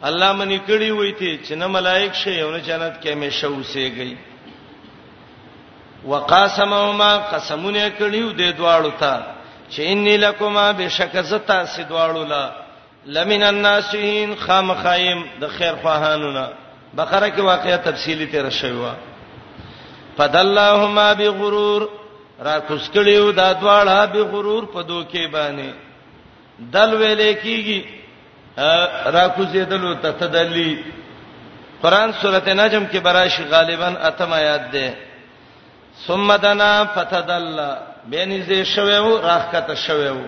[0.09, 3.49] الله منی کړی وای ته چې نه ملائک شي او نه جنت کې مې شو
[3.57, 4.17] وسیږي
[6.05, 9.21] وقاسمهما قسمونه کړیو د دواړو ته
[9.71, 12.51] چې انی لکما بشکزتا سدواړو لا
[13.17, 16.49] لمن الناسین خامخایم د خیر خواهانونه
[16.97, 18.91] بقره کې واقعیا تفصیلی تیر شوی و
[20.17, 21.83] فدلهما بغرور
[22.39, 25.71] را کوسکړیو دا دواړه به غرور په دوکې باندې
[26.73, 27.81] دل ویلې کیږي
[29.17, 30.85] را کوزیدلو ته تدلی
[31.83, 34.95] قران سورته نجم کې براش غالبا اتم آیات ده
[36.07, 37.59] ثم دنا فتدلل
[38.11, 40.21] بینځه شویو راخته شویو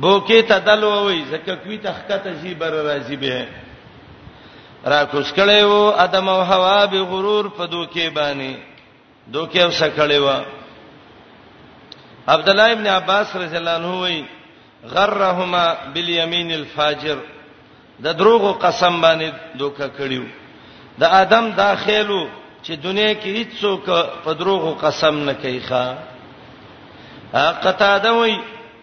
[0.00, 3.46] بوکې تدل ووي زکه کوي تخته شي بر راضی به
[4.84, 8.54] را کوسکړیو ادم او حوا به غرور په دوکې باندې
[9.34, 10.42] دوکې وسکړیو
[12.28, 14.24] عبد الله ابن عباس رضی الله عنه وی
[14.94, 17.18] غرهما بالیمین الفاجر
[18.04, 20.24] د دروغو قسم باندې دوکا کړیو
[20.98, 22.26] د ادم داخلو
[22.64, 23.84] چې دنیا کې هیڅ څوک
[24.24, 25.84] په دروغو قسم نه کوي ښا
[27.64, 28.34] قطاده وی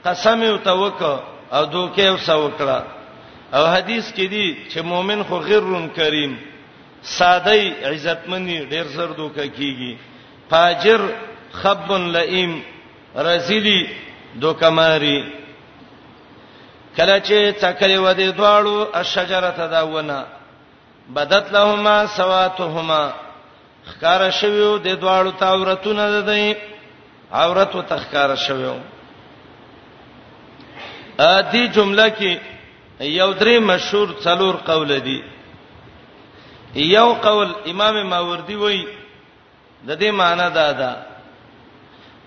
[0.05, 1.17] قسم او توکل
[1.53, 2.81] او دوکه او سوکړه
[3.55, 6.37] او حدیث کې دی چې مؤمن خو غرون کریم
[7.01, 9.95] ساده عزتمنی ډیر زر دوکه کیږي
[10.49, 10.99] فاجر
[11.51, 12.61] خبن لئیم
[13.15, 13.81] رسیدي
[14.43, 15.21] دوکماري
[16.97, 20.25] کله چې تکلی و دې دواړو الشجره تداونه
[21.15, 23.09] بدت لهما سواتهما
[23.85, 26.53] خکار شویو د دواړو تاورتونه ده دی
[27.31, 28.75] عورت وتخکار شویو
[31.19, 32.37] ا دې جمله کې
[33.01, 35.21] یو درې مشهور څلور قول دي
[36.75, 38.85] یو قول امام ماوردی وایي
[39.85, 41.12] د دې معنی دا ده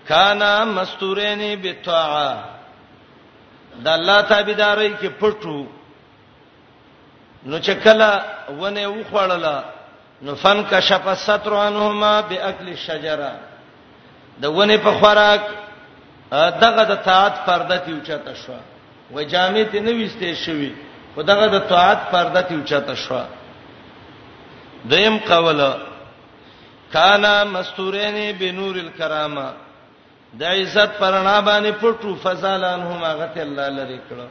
[0.07, 2.07] کانا مستورین بتاع
[3.85, 5.57] د الله تابعداري کې پټو
[7.47, 8.07] نو چې کله
[8.59, 9.63] ونه وخړله
[10.25, 13.31] نو فن کشف ستر عنهما باکل الشجره
[14.41, 15.41] د ونه په خوراک
[16.63, 18.53] دغه د طاعت پرده تی اوچته شو
[19.13, 20.71] و جامې ته نه وستې شوی
[21.15, 23.19] خدغه د طاعت پرده تی اوچته شو
[24.91, 25.69] دیم قوله
[26.95, 29.47] کانا مستورین بنور الکرامه
[30.33, 34.25] د عزت پرنا باندې پټو فزالانهم غت الله لری کړه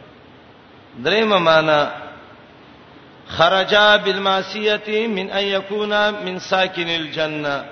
[1.05, 1.88] دریم معنا
[3.28, 7.64] خرجا بالمعصیه من ان یکونا من ساکن الجنه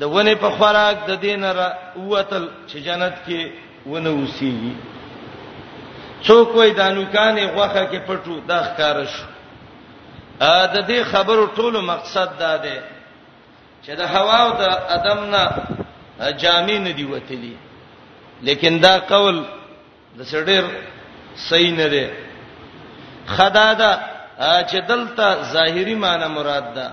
[0.00, 3.40] د ونه په خوراک د دین را اوتل چې جنت کې
[3.86, 4.72] ونه وسیږي
[6.26, 9.24] څوک وې دانوکانې غوخه کې پټو د ښکار شو
[10.40, 12.76] ا د دې خبرو ټولو مقصد دا دی
[13.84, 14.62] چې د هوا او د
[14.98, 15.44] ادم نه
[16.20, 17.54] جامع نه دی وتلی
[18.46, 19.36] لیکن دا قول
[20.18, 20.64] د سړیر
[21.48, 22.04] صحیح نه دی
[23.26, 23.92] خدا دا
[24.70, 26.86] چې دلته ظاهری معنی مراد ده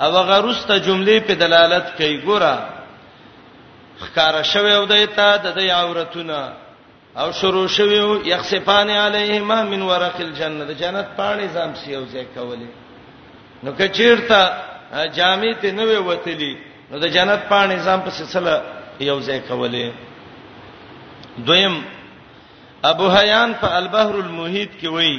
[0.00, 2.54] او غرسته جمله په دلالت کوي ګوره
[4.00, 6.52] خکار شوی او دایته د دې عورتونه
[7.16, 12.04] او شروع شوی او یخصفان علیهما من ورق الجنه د جنت پاڼې زام سی او
[12.04, 12.68] ځای کولې
[13.62, 14.40] نو کچیرته
[15.14, 18.52] جامې ته نوې وتلی نو د جنت په نظام په سلسله
[19.08, 19.92] یو ځای کولې
[21.46, 21.74] دویم
[22.92, 25.18] ابو حیان په البحر المحیط کې وایي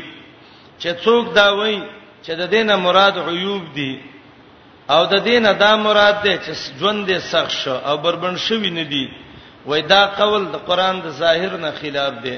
[0.82, 1.80] چې څوک دا وایي
[2.26, 3.91] چې د دینه مراد عیوب دي
[4.93, 8.84] او د دینه دا مراد ده چې ژوند دې سخت شو او بربند شوی نه
[8.93, 9.05] دي
[9.65, 12.38] وای دا قول د قران د ظاهر نه خلاف دی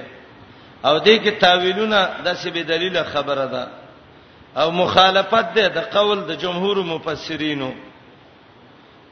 [0.84, 3.64] او دې کې تاویلونه د سبه دلیل خبره ده
[4.64, 7.72] او مخالفت ده د قول د جمهور مفسرینو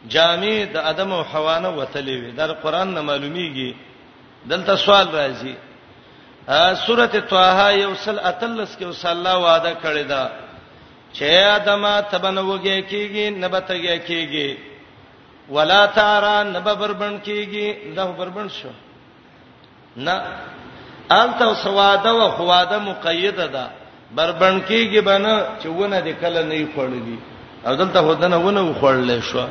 [0.08, 3.70] جامع د ادم او حوا نه وتلې وي دا قران نه معلومیږي
[4.48, 5.54] دلته سوال راځي
[6.86, 10.30] سوره طه یو سل اتلس کې وصلی الله وعده کړی دا
[11.14, 11.24] چې
[11.58, 14.58] ادمه تبنوږي کیږي نبتږي کیږي
[15.50, 18.72] ولا تارا نب بربند کیږي دا بربند شو
[19.98, 20.14] نه
[21.10, 23.68] الته سواده او خواده مقیده ده
[24.16, 27.16] بربند کیږي بنه چې ونه د کله نه یې خړلې
[27.68, 29.48] او دلته هدنه ونه وخړلې شو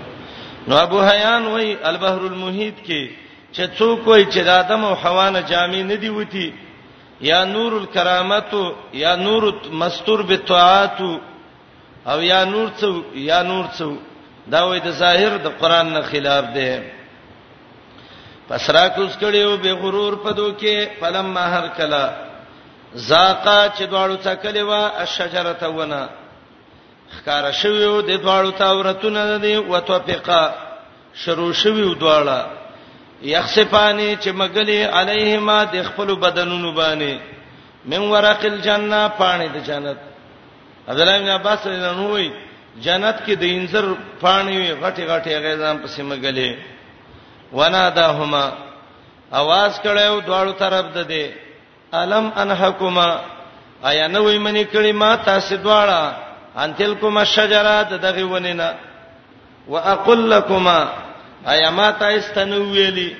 [0.68, 3.10] نو ابو حیان وای البحر المحیط کې
[3.52, 6.48] چې څوک وای چې د ادم او حوا نه جامې نه دی وتی
[7.30, 8.52] یا نور الکرامت
[9.02, 9.42] یا نور
[9.80, 10.98] مستور بتعات
[12.12, 12.90] او یا نور څو
[13.30, 13.88] یا نور څو
[14.52, 16.68] دا وای د ظاهر د قران نه خلاف دی
[18.48, 22.04] پس را کوس کړیو به غرور پدو کې فلم ما هر کلا
[23.08, 26.02] زاقا چې دواړو څکلې وا الشجره ونه
[27.16, 30.44] خکار شویو د دواړو تاورتونه دي وتوفقا
[31.22, 32.38] شروع شویو دواړه
[33.34, 37.18] یخصفانی چې مګلی علیهما د خپل بدنونو باندې
[37.84, 39.98] من ورق الجنه پانی د جنت
[40.88, 42.30] عبدالله بن عباس رضی الله عنه
[42.86, 43.84] جنت کې د انځر
[44.20, 46.56] پانی غټي غټي غیزان پسې مګلی
[47.52, 48.52] وناداهما
[49.32, 51.30] आवाज کړو دواړو طرف ده دي
[51.92, 53.08] الم انحکما
[53.90, 56.27] ایا نو وی منی کړي ما تاسو دواړه
[56.64, 58.70] ان تلکما الشجرات دغه ونینا
[59.68, 60.80] واقول لكما
[61.54, 63.16] ايما تاستنو ویلی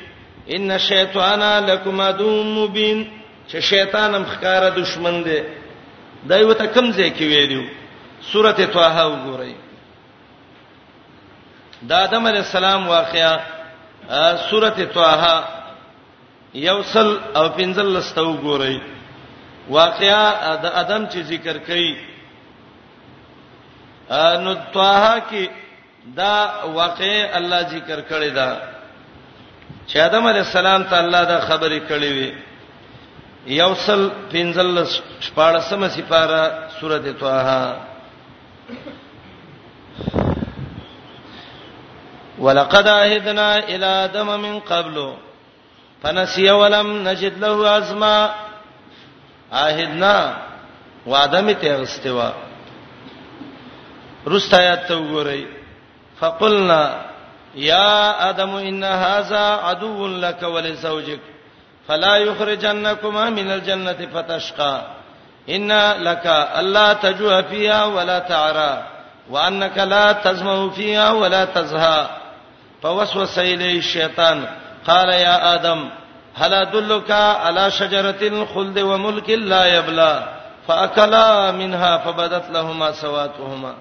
[0.55, 3.09] ان الشیطان لكما دوم مبین
[3.51, 5.41] چې شیطان هم ښکارا دشمن دی
[6.29, 7.63] دایو ته کم ځای کې ویلو
[8.33, 9.55] سورته طه وګورئ
[11.83, 13.39] د آدم علی السلام واقعیا
[14.51, 15.45] سورته طه
[16.55, 18.81] یوصل او پنځل لستو وګورئ
[19.69, 20.23] واقعیا
[20.63, 22.18] د آدم چې ذکر کړي
[24.11, 25.49] نو طه کې
[26.17, 26.35] دا
[26.65, 28.49] واقع الله ذکر کړی دا
[29.89, 32.35] چې آدم علی السلام ته الله دا خبرې کړې وي
[33.47, 34.87] یوصل پنځل
[35.21, 37.77] شپارسمه سپاره سورته طه
[42.39, 45.13] ولقد عهدنا الى ادم من قبل
[46.03, 48.31] فنسي ولم نجد له عزما
[49.53, 50.33] عهدنا
[51.07, 52.31] وعده می ته غستوا
[54.27, 55.43] رستایات ته وګورئ
[56.21, 57.05] فقلنا
[57.57, 61.21] يا ادم ان هذا عدو لك ولزوجك
[61.89, 64.83] فلا يخرجنكما من الجنه فتشقى
[65.49, 68.83] ان لك الا تجوع فيها ولا تعرى
[69.31, 72.11] وانك لا تزمع فيها ولا تزها
[72.83, 74.45] فوسوس اليه الشيطان
[74.87, 75.89] قال يا ادم
[76.35, 80.29] هل ادلك على شجره الخلد وملك لا يبلى
[80.69, 83.75] فاكلا منها فبدت لهما سواتهما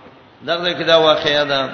[0.46, 1.70] دغه کې دا واقعیا ده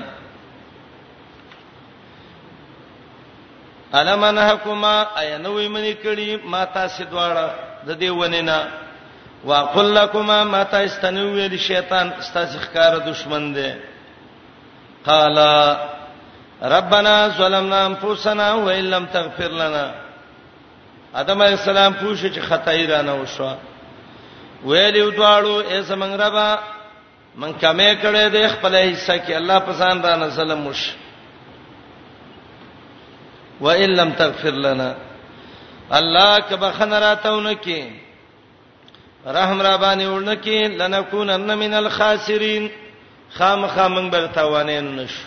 [3.94, 7.50] الم انحکما اینوې منی کړي ما تاسو دواړه
[7.88, 8.68] د دې ونینا
[9.46, 13.74] وقل لكما ما تستنوي الشیطان استاذ ښکار دشمن دی
[15.06, 15.38] قال
[16.62, 19.92] ربنا ظلمنا انفسنا وان لم تغفر لنا
[21.16, 23.52] ادم علیہ السلام پوښتنه چې خدای رانه وشو
[24.66, 26.60] ویلې وټاړو ایسه منګ ربا
[27.36, 30.82] من کمې کړې د خپل حصہ کې الله پسان را نه ظلم وش
[33.62, 34.94] و ان لم تغفر لنا
[36.00, 37.82] الله کبه خنراتونه کې
[39.38, 42.70] رحم را باندې ورنه کې لنکونن من الخاسرین
[43.38, 45.24] خامخا موږ به توانین نشو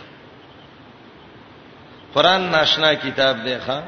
[2.14, 3.80] قران ناشنا کتاب دی ښا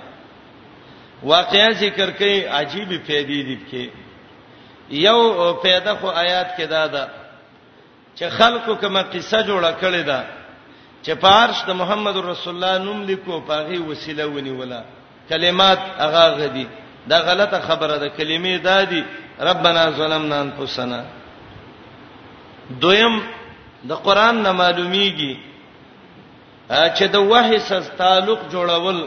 [1.23, 3.89] واقعیا ذکر کوي عجیب پیډې دي کې
[4.91, 7.07] یو پیدا خو آیات کې دادا دا
[8.19, 10.21] چې خلکو کومه قصه جوړه کړې ده
[11.05, 14.81] چې پارش د محمد رسول الله نوم لیکو پاغي وسیله ونیولا
[15.31, 16.67] کلمات هغه غدي
[17.11, 19.03] دا غلطه خبره ده کلمې دادي
[19.51, 21.05] ربنا ظلمنا انفسنا
[22.81, 23.21] دویم
[23.91, 25.37] د قران نه معلومیږي
[26.71, 29.05] چې د وحی سره تعلق جوړول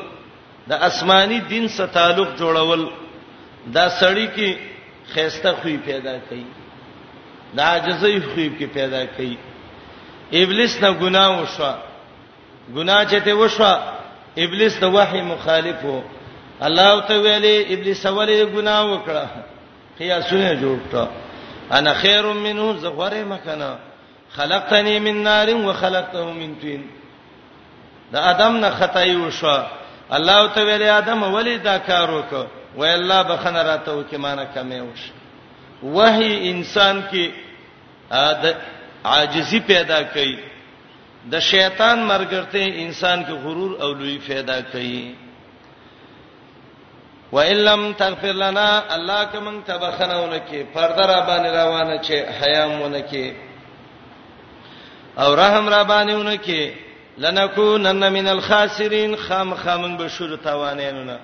[0.69, 2.89] د اسماني دین سره تعلق جوړول
[3.67, 4.57] دا سړی کې
[5.13, 6.45] خيسته خوې پیدا کوي
[7.53, 9.37] دا عجزې خوب کې پیدا کړي
[10.43, 11.71] ابلیس نه ګناه وشو
[12.77, 13.79] ګناه چې ته وشو
[14.45, 16.01] ابلیس د وحي مخالف وو
[16.67, 19.27] الله ته ویلي ابلیس ولې ګناه وکړه
[19.99, 21.07] قیاسونه جوړ کړه
[21.79, 23.69] انا خیر منه زغره مکنه
[24.39, 26.85] خلقتنی من نار وخلقته من طین
[28.11, 29.55] دا ادم نه خدای وشو
[30.17, 34.79] الله ته ویلي ادم ولې دا کار وکړه وای الله بخنه راته وکي مانه کمې
[34.81, 35.13] وشو
[35.83, 37.29] وحي انسان کې
[38.43, 38.55] د
[39.05, 40.35] عاجزي پیدا کوي
[41.31, 45.13] د شیطان مرګرته انسان کې غرور او لوی پیدا کوي
[47.31, 53.33] وإن لم تغفر لنا الله کمن تبخنونه کې پرده را باندې روانه چې حیامونه کې
[55.17, 56.71] او رحم را باندېونه کې
[57.17, 61.19] لنکونن من الخاسرین خام خامن بشور توانینونه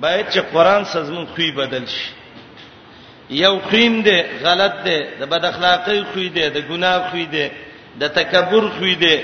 [0.00, 2.15] باید چې قران سزمن خوې بدل شي
[3.30, 7.48] یو قیم دی غلط دی د بد اخلاقی خوې دی د ګناه خوې دی
[8.00, 9.18] د تکبر خوې دی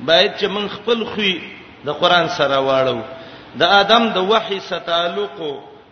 [0.00, 1.40] باید چې من خپل خوې
[1.84, 3.00] د قران سره واړو
[3.58, 5.36] د ادم د وحي سره تعلق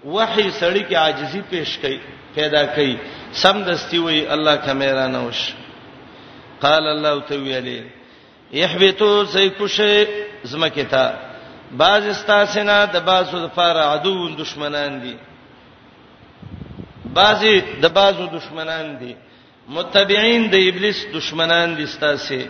[0.04, 1.98] وحي سړی کې عاجزي پېښ کړي
[2.34, 2.96] پیدا کړي
[3.32, 5.52] سم دستی وي الله کمیرا نوش
[6.60, 7.84] قال الله تعالی
[8.52, 10.06] یحبتو سیکوشه
[10.44, 11.04] زمکه تا
[11.72, 15.14] باز استاسنا د بازو د فار عدو دشمنان دي
[17.18, 19.12] بعضی د بعضو دشمنان دي
[19.78, 22.42] متبعين د ابلیس دشمنان دي ستاسي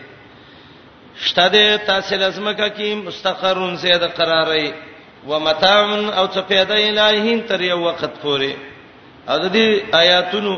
[1.26, 1.56] شته د
[1.90, 4.68] تاسو لازمکه کې مستقرون زید قرارې
[5.32, 5.78] ومتاع
[6.20, 8.52] او څه پیدا الهین تر یو وخت پورې
[9.30, 9.68] او د دې
[10.00, 10.52] آیاتونو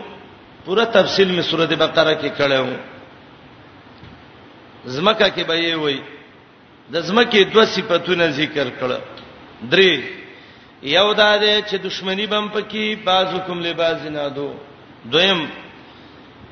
[0.64, 2.66] پوره تفصیل می سورته بقره کې کړو
[4.96, 5.98] زمکه کې به یې وای
[6.94, 9.00] د زمکه دوه صفاتونه ذکر کړل
[9.70, 10.17] درې
[10.82, 14.54] یو دا ده چې دښمنی بم پکې بازو کوم له بازینا دو
[15.04, 15.46] دویم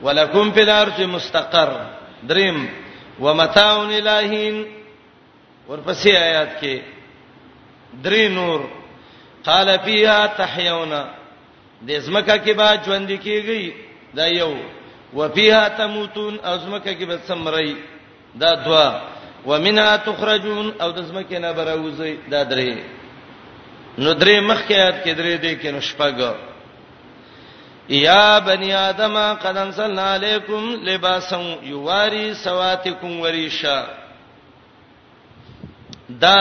[0.03, 1.69] ولکم فی الارض مستقر
[2.23, 2.67] دریم
[3.21, 4.65] ومتاع الہین
[5.69, 6.81] ورپسې آیات کې
[8.05, 8.61] درې نور
[9.45, 11.05] قال فیها تحیونا
[11.83, 13.73] د زمکه کې با ژوند کیږي
[14.17, 14.57] دا یو
[15.15, 17.77] وفيها تموتون او زمکه کې به سمري
[18.35, 19.01] دا دوا
[19.47, 22.97] ومنها تخرجون او د زمکه نه بروزي دا درې
[23.99, 26.19] نو درې مخکيات کې درې دې کې نو شپګ
[27.89, 31.37] یا بنی آدم قد انزلنا علیکم لباسا
[31.73, 33.79] یواری سواتکم وریشا
[36.23, 36.39] دا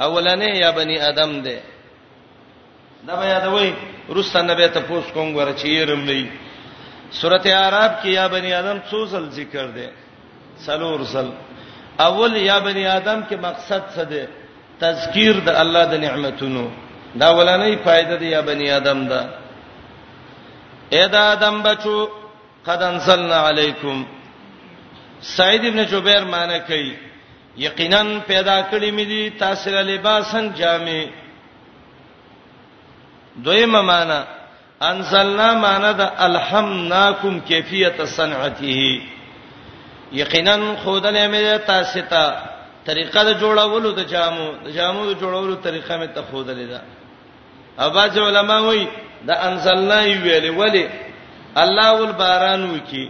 [0.00, 1.58] اولنې یا بنی آدم دې
[3.06, 3.72] دا بیا دا وای
[4.18, 6.26] رسول نبی ته پوس کوم غره چیرم نه
[7.10, 9.90] سورته اعراف کې یا بنی آدم څو ځل ذکر ده
[10.66, 11.28] سلور ځل
[12.00, 14.28] اول یا بنی آدم کې مقصد څه ده
[14.80, 16.64] تذکیر د الله د نعمتونو
[17.20, 19.20] دا ولنۍ فائدہ دی یا بنی آدم دا
[20.94, 21.96] اے دا آدم بچو
[22.68, 23.96] قد انزلنا علیکم
[25.36, 26.90] سعید ابن جبیر معنی کوي
[27.66, 31.02] یقینا پیدا کړی مې دي تاسو له لباسن جامې
[33.46, 34.20] دویمه معنی
[34.90, 38.80] انزلنا معنی د الحمناکم کیفیت صنعته
[40.20, 41.40] یقینا خدای مې
[41.72, 42.24] تاسو ته
[42.86, 46.80] طریقه د جوړولو د جامو د جامو د جوړولو طریقه مې ته خوده لیدا
[47.86, 48.86] اباځ علماء وای
[49.28, 50.84] د انزلنا ویلې ولی
[51.62, 53.04] الله ول باران وکي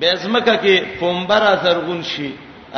[0.00, 2.30] به زمکه کې پومبره زرغون شي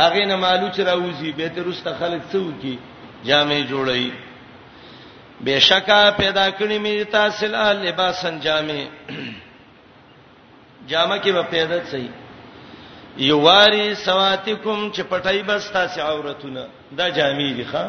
[0.07, 2.75] اغه نه مالو چې راوځي به تر واست خلک څو کی
[3.25, 4.07] جامې جوړي
[5.45, 8.83] بشکا پیدا کړی مې تاسو له لباسن جامې
[10.91, 12.13] جامه کې به پیدا صحیح
[13.19, 16.61] یواری سواتکم چې پټای بس تاسو عورتونه
[16.99, 17.85] دا جامې دي ښا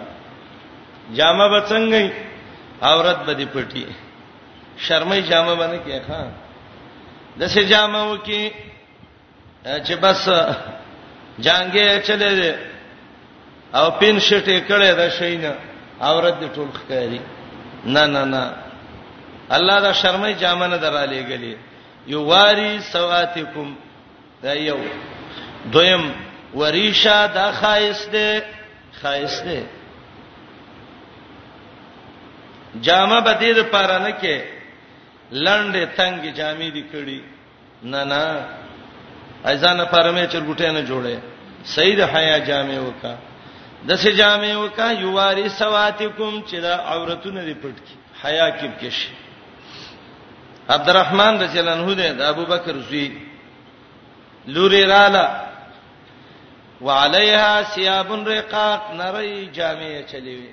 [1.18, 2.10] جامه بچنګي
[2.82, 3.86] عورت به دي پټي
[4.78, 6.22] شرمای جامه باندې کې ښا
[7.40, 8.52] دسه جامه وکي
[9.66, 10.30] چې بس
[11.40, 12.54] جانګې چلے دي
[13.74, 15.56] او پین شټې کړه دا شینه
[16.02, 17.20] عورت دي ټول ښکاری
[17.86, 18.54] نه نه نه
[19.50, 21.56] الله دا شرمای جامه نه دراله غلي
[22.08, 23.74] یواری سواتکم
[24.44, 24.78] دا یو
[25.74, 26.04] دویم
[26.60, 28.28] وریشا دا خایس ده
[29.02, 29.60] خایس ده
[32.86, 34.36] جامه بدید پارانه کې
[35.32, 37.20] لنډه تنګ جامې دي کړي
[37.84, 38.46] نه نه
[39.46, 41.18] ایزان پرمه چرګټه نه جوړه
[41.76, 43.16] سید حیا جامې وکا
[43.88, 48.96] دسه جامې وکا یواری سواتکم چې دا عورتونه دې پټ کی حیا کې کېش
[50.70, 53.08] عبدالرحمن رضی الله عنه د ابوبکر زوی
[54.48, 55.46] لوري رااله
[56.82, 60.50] وعليها ثياب رقاق نری جامې چلی وي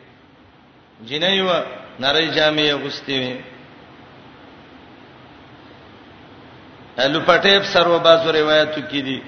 [1.06, 1.50] جنۍ و
[2.00, 3.36] نری جامې غوستې وي
[7.04, 9.20] الو پټېب سرو بازو روایتو کې دي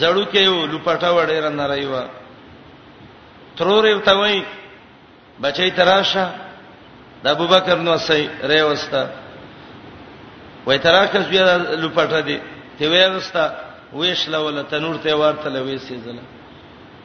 [0.00, 2.02] زړو کې یو لپټه وړې رنه رايوه
[3.56, 4.40] ترور یو ته وای
[5.40, 6.24] بچی تراشه
[7.22, 9.02] د ابوبکر نو سي ریوستا
[10.66, 11.44] وای تراکه بیا
[11.82, 12.38] لپټه دي
[12.78, 13.44] ته وای وستا
[13.98, 16.18] وېش لول تنور ته ورته لوي سيزل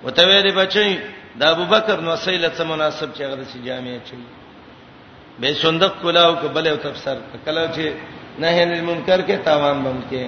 [0.04, 1.00] وته ویلې بچي
[1.40, 4.16] د ابوبکر نو سیله څه مناسب چې هغه د جامع چي
[5.40, 7.16] به صندوق کلاو کبل او تفسر
[7.46, 7.86] کلاو چې
[8.44, 10.24] نه نه منکر کې تاوان بم کې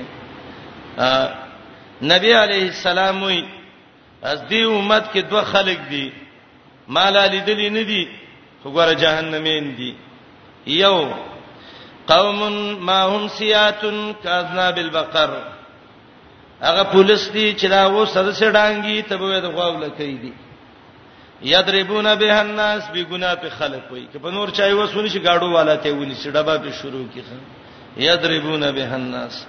[2.14, 3.42] نبی عليه السلام وي
[4.32, 6.06] از دې امت کې دوه خلک دي
[6.98, 8.04] مال لیدلې نه دي
[8.64, 9.92] خو ګوره جهنمین دي
[10.80, 10.98] یو
[12.12, 12.40] قوم
[12.86, 13.82] ما هم سیات
[14.24, 15.32] کاذنا بالبقر
[16.62, 20.32] هغه پولیس دي چې دا و سره سړانګي ته به د غواو لکې دي
[21.52, 25.76] یضربون به الناس بګنا په خلق وي که په نور چای وسونه شي گاډو والا
[25.76, 27.40] ته ونی شي ډبا په شروع کی خان
[28.04, 29.46] یضربون به الناس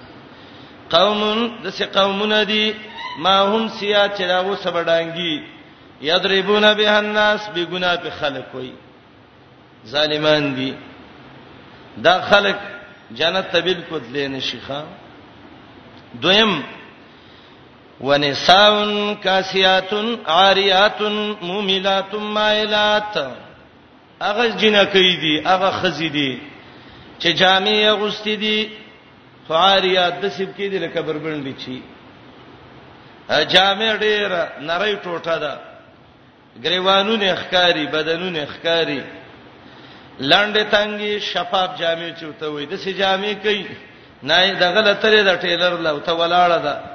[0.89, 2.73] قوم دسه قومونه دي
[3.19, 5.43] ما هم سیا چې دا و سبډانګي
[6.01, 8.71] یضربون به الناس بګنا په خلق وي
[9.87, 10.73] ظالمان دي
[12.03, 12.55] دا خلق
[13.11, 14.85] جنت ته بالکل لنه شي خان
[16.21, 16.63] دویم
[18.03, 18.83] ونساء
[19.25, 19.93] کاسیات
[20.27, 21.01] عاریات
[21.41, 23.15] موملات مائلات
[24.21, 26.39] هغه جنکې دي هغه خزې دي
[27.19, 28.69] چې جامع غستې دي
[29.47, 31.81] فعاریات د سب کې دي لکه بربند چی
[33.53, 34.31] جامع ډېر
[34.69, 35.59] نری ټوټه ده
[36.63, 39.01] گریوانونه ښکاری بدنونه ښکاری
[40.19, 43.65] لاندې تنګي شفاف جامع چوتوي د سې جامع کوي
[44.23, 46.90] نه دغه لتره د ټیلر لو ته ولاړه ده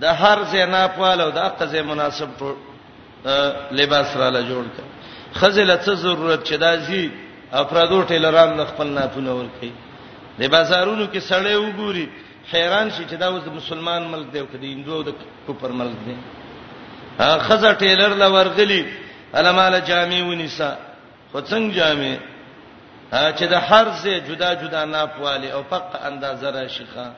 [0.00, 2.28] د هر زینا پوال او د اقزه مناسب
[3.80, 4.84] لباس را ل جوړ کړ
[5.38, 7.10] خزل ته ضرورت چې دازي
[7.62, 9.70] افرادو ټیلران خپل ناپونه ور کوي
[10.38, 12.06] د بازارونو کې سړی وګوري
[12.52, 15.14] حیران شي چې دا اوس مسلمان ملک دی او کدي هندو د
[15.46, 16.14] کوپر ملک دی
[17.46, 18.82] خزه ټیلر لا ورغلی
[19.34, 20.70] علماله جامع ونیسا
[21.32, 22.14] خو څنګه جامع
[23.12, 27.10] چې د هر څه جدا جدا ناپوالي او پق اندازره شيخه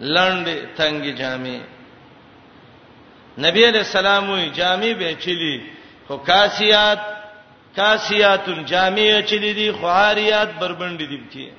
[0.00, 1.58] لاندې تنګي جامع
[3.44, 5.58] نبی علیہ السلام وی جامع به چلی
[6.06, 7.00] خو کاسیات
[7.76, 11.52] کاسیاتن جامع چلی دي خواريات بربند دي کی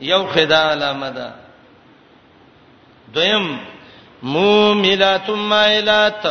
[0.00, 1.32] یو خدا علامه ده
[3.14, 3.46] دویم
[4.22, 6.24] موملات مائلات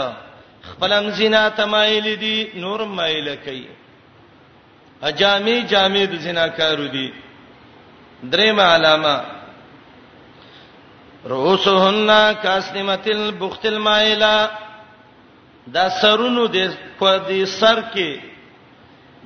[0.70, 3.68] خپلم زنا تمایل دي نور مایل کوي
[5.04, 7.14] اجامی جامع د زناکارو دي
[8.24, 9.43] درېم علامه
[11.28, 14.50] رؤوسهن کاسلمت البخت المائله
[15.76, 18.20] دا سرونو د په دې سر کې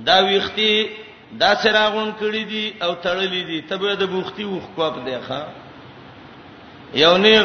[0.09, 0.73] دا ویختي
[1.41, 5.41] دا سراغون کړی دي او تړلې دي تبه د بوختي وخواب دی ښا
[7.03, 7.39] یو نه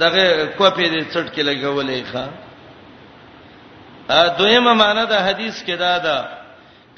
[0.00, 2.26] دغه کوپې دې څټ کې لګولې ښا
[4.08, 6.28] ا دویمه معنا د حدیث کې دا ده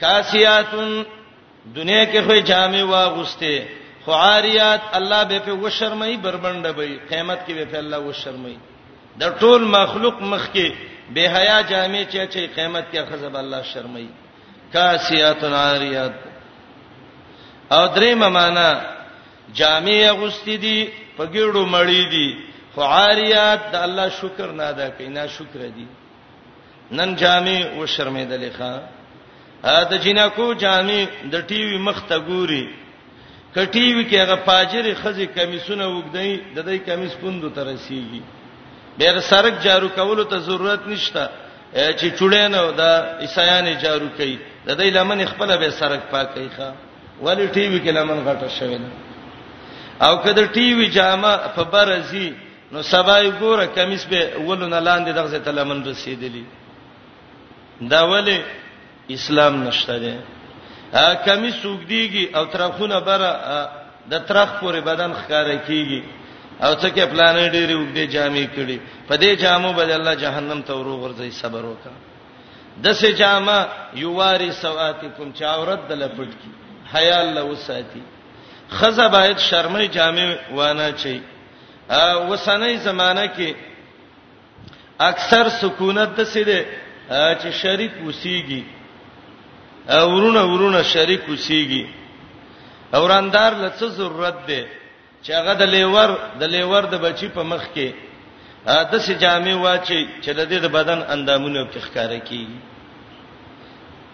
[0.01, 1.03] کاسیاتن
[1.65, 3.57] دنیا کې خو جامې واغسته
[4.07, 8.57] خعاریات الله به په وشرمای بربنده وي قیامت کې به په الله وشرمای
[9.21, 10.69] د ټول مخلوق مخ کې
[11.15, 14.09] به حیا جامې چې چې قیامت کې خزب الله شرمای
[14.73, 16.15] کاسیات عاریات
[17.71, 18.71] او درې معنا
[19.59, 22.29] جامې اغوستې دي پګېړو مړې دي
[22.77, 25.87] خعاریات د الله شکر نه ادا کینا شکر دي
[26.97, 28.77] نن جامې وشرمې د لخوا
[29.65, 32.65] ا د جنکو جامې د ټي وي مخ ته ګوري
[33.55, 38.21] کټی وی کې هغه پاجر خزي کمیسونه وګدای د دې کمیس پوندو تر رسیدي
[39.01, 41.25] ډېر سرک جارو کولو ته ضرورت نشته
[41.75, 42.91] چې چوڑې نه دا
[43.25, 46.71] عیسایان جارو کوي د دې لمن خپل به سرک پاکي ښا
[47.23, 48.91] ولی ټي وی کې لمن غټه شوی نه
[50.07, 52.33] او کله ټي وی جامه په برزي
[52.73, 56.45] نو سبای ګوره کمیس به ولونه لاندې دغه ته لمن رسیدلی
[57.93, 58.39] دا ولی
[59.17, 60.17] اسلام نشته دی
[61.25, 63.31] کمی سوګديږي او ترخونه بره
[64.11, 66.01] د ترخ پورې بدن ښکارا کیږي
[66.65, 68.79] او څه کې پلان ډېری وګړي جامې کړي
[69.09, 71.99] په دې جامو بدل الله جهنم ته ورغورځي صبر وکړه
[72.85, 73.59] د سه جامه
[74.05, 76.51] یواري سواتکم چا عورت د لپټ کی
[76.95, 78.03] حیا الله وساتی
[78.79, 80.29] خزه باید شرمې جامې
[80.59, 81.21] وانه چي
[82.01, 83.51] او وسنۍ زمانہ کې
[85.11, 86.61] اکثر سکونت د سیده
[87.41, 88.63] چې شریک وسیږي
[89.91, 91.87] اورونه اورونه شریک وسیږي
[92.99, 94.63] اوراندار لڅ ضرورت دی
[95.23, 97.91] چې هغه د لیور د لیور د بچی په مخ کې
[98.67, 102.57] د سې جامې واچي چې د دې د بدن اندامونه په ښکارا کیږي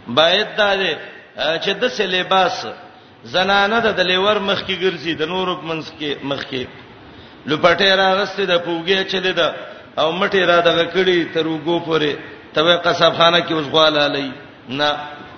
[0.09, 0.93] باید دا دی
[1.36, 2.66] چې د سې لباس
[3.24, 6.62] زنانه د لیور مخ کې ګرځي د نورو منځ کې مخ کې
[7.51, 9.49] لپټه راغسته د پوګې چلې ده
[9.99, 12.12] او مټې را دغه کړي تر وګو پورې
[12.57, 14.31] توې قصابخانه کې اوس غواله لای
[14.69, 14.90] نه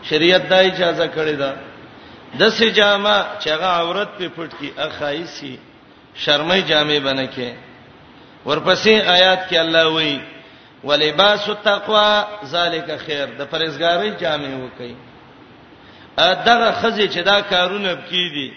[0.03, 1.57] شریعت دا اجازه کړې ده
[2.39, 5.59] د سې جامه چې هغه عورت په پټ کې اخایسي
[6.25, 7.51] شرمې جامې باندې کې
[8.47, 10.21] ورپسې آیات کې الله وایي
[10.85, 14.95] ولباس التقوا ذالک خیر د پرېزګاری جامې وکي
[16.19, 18.53] ا دغه خزي چې دا کارونه بکی دي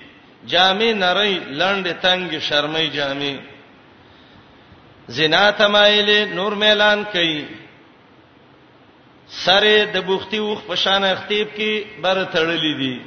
[0.51, 3.35] جامې نری لنډ تنگ شرمې جامې
[5.07, 7.43] زنا تمایل نور ميلان کوي
[9.45, 13.01] سره د بوختي وخ په شان اختیب کې بر تړلې دي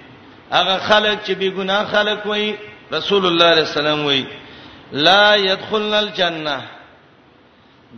[0.53, 2.57] هغه خلک چې بی ګناه خلک وای
[2.93, 4.25] رسول الله علیه السلام وای
[4.93, 6.59] لا يدخلن الجنه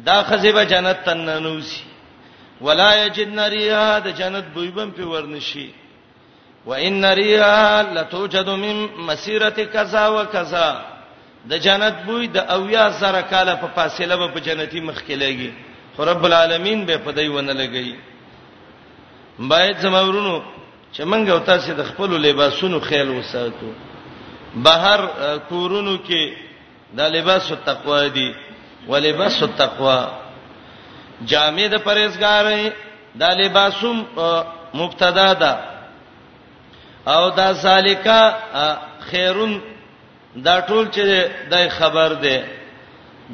[0.06, 1.80] دا خزیبه جنت تننوسی
[2.60, 5.68] ولا یجدن ریها د جنت بویبم په ورنشي
[6.66, 10.84] وان ریها لتوجد من مسيره كذا وكذا
[11.48, 15.52] د جنت بوی د اویا سره کاله په فاصله په جنتی مخ کې لګي
[16.04, 17.94] رب العالمین به پدای ونه لګی
[19.38, 20.42] باید زمورونو
[20.94, 23.72] چې منګه او تاسو د خپل لباسونو خیال وساتو
[24.56, 25.06] بهر
[25.48, 26.32] کورونو کې
[26.98, 28.32] د لباس تقوا دی
[28.88, 30.08] ولباس التقوا
[31.26, 32.72] جامع د پرهیزګارې
[33.18, 34.06] د لباسوم
[34.74, 35.58] مبتدا ده
[37.06, 38.22] او دا سالکا
[39.10, 39.60] خیرون
[40.44, 42.44] دا ټول چې دای خبر ده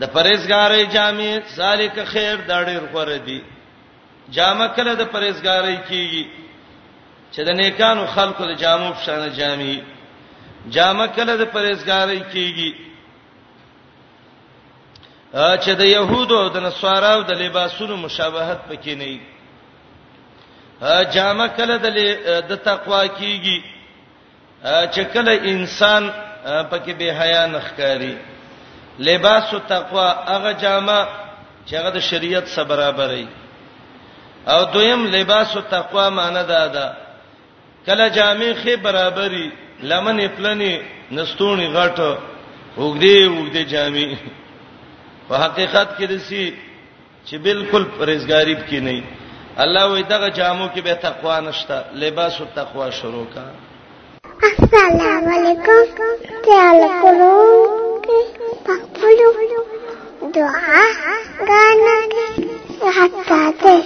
[0.00, 3.40] د پرېزګارې جامې سالک خیر دا ډېر غوړه دي
[4.36, 6.24] جامه کله د پرېزګارې کیږي
[7.32, 9.76] چې د نیکانو خلکو د جامو په شان جامې
[10.74, 12.70] جامه کله د پرېزګارې کیږي
[15.62, 19.20] چې د يهودو د نصاراو د لباسونو مشابهت پکې نه وي
[21.14, 21.86] جامه کله د
[22.50, 23.58] د تقوا کیږي
[24.92, 26.02] چې کله انسان
[26.70, 28.14] پکې به حیا نخکاری
[28.98, 31.06] لباس التقوا هغه جامه
[31.68, 33.26] چې هغه د شریعت سره برابرې
[34.48, 36.96] او دویم لباس التقوا معنی دا ده
[37.86, 39.46] کله جامې خې برابرې
[39.82, 40.74] لمن پلنې
[41.12, 42.18] نستونی غټه
[42.76, 44.16] وګدې وګدې جامې
[45.28, 46.54] په حقیقت کې دسی
[47.26, 49.02] چې بالکل پرېزګاری پکې نه
[49.58, 53.46] الله وې دغه جامو کې به تقوا نشته لباس التقوا شروع کا
[54.42, 55.82] السلام علیکم
[56.46, 58.20] تعال کولو کې
[58.64, 59.60] په خپلو
[60.34, 62.24] دعاګانو کې
[62.86, 63.78] یاد ساتئ.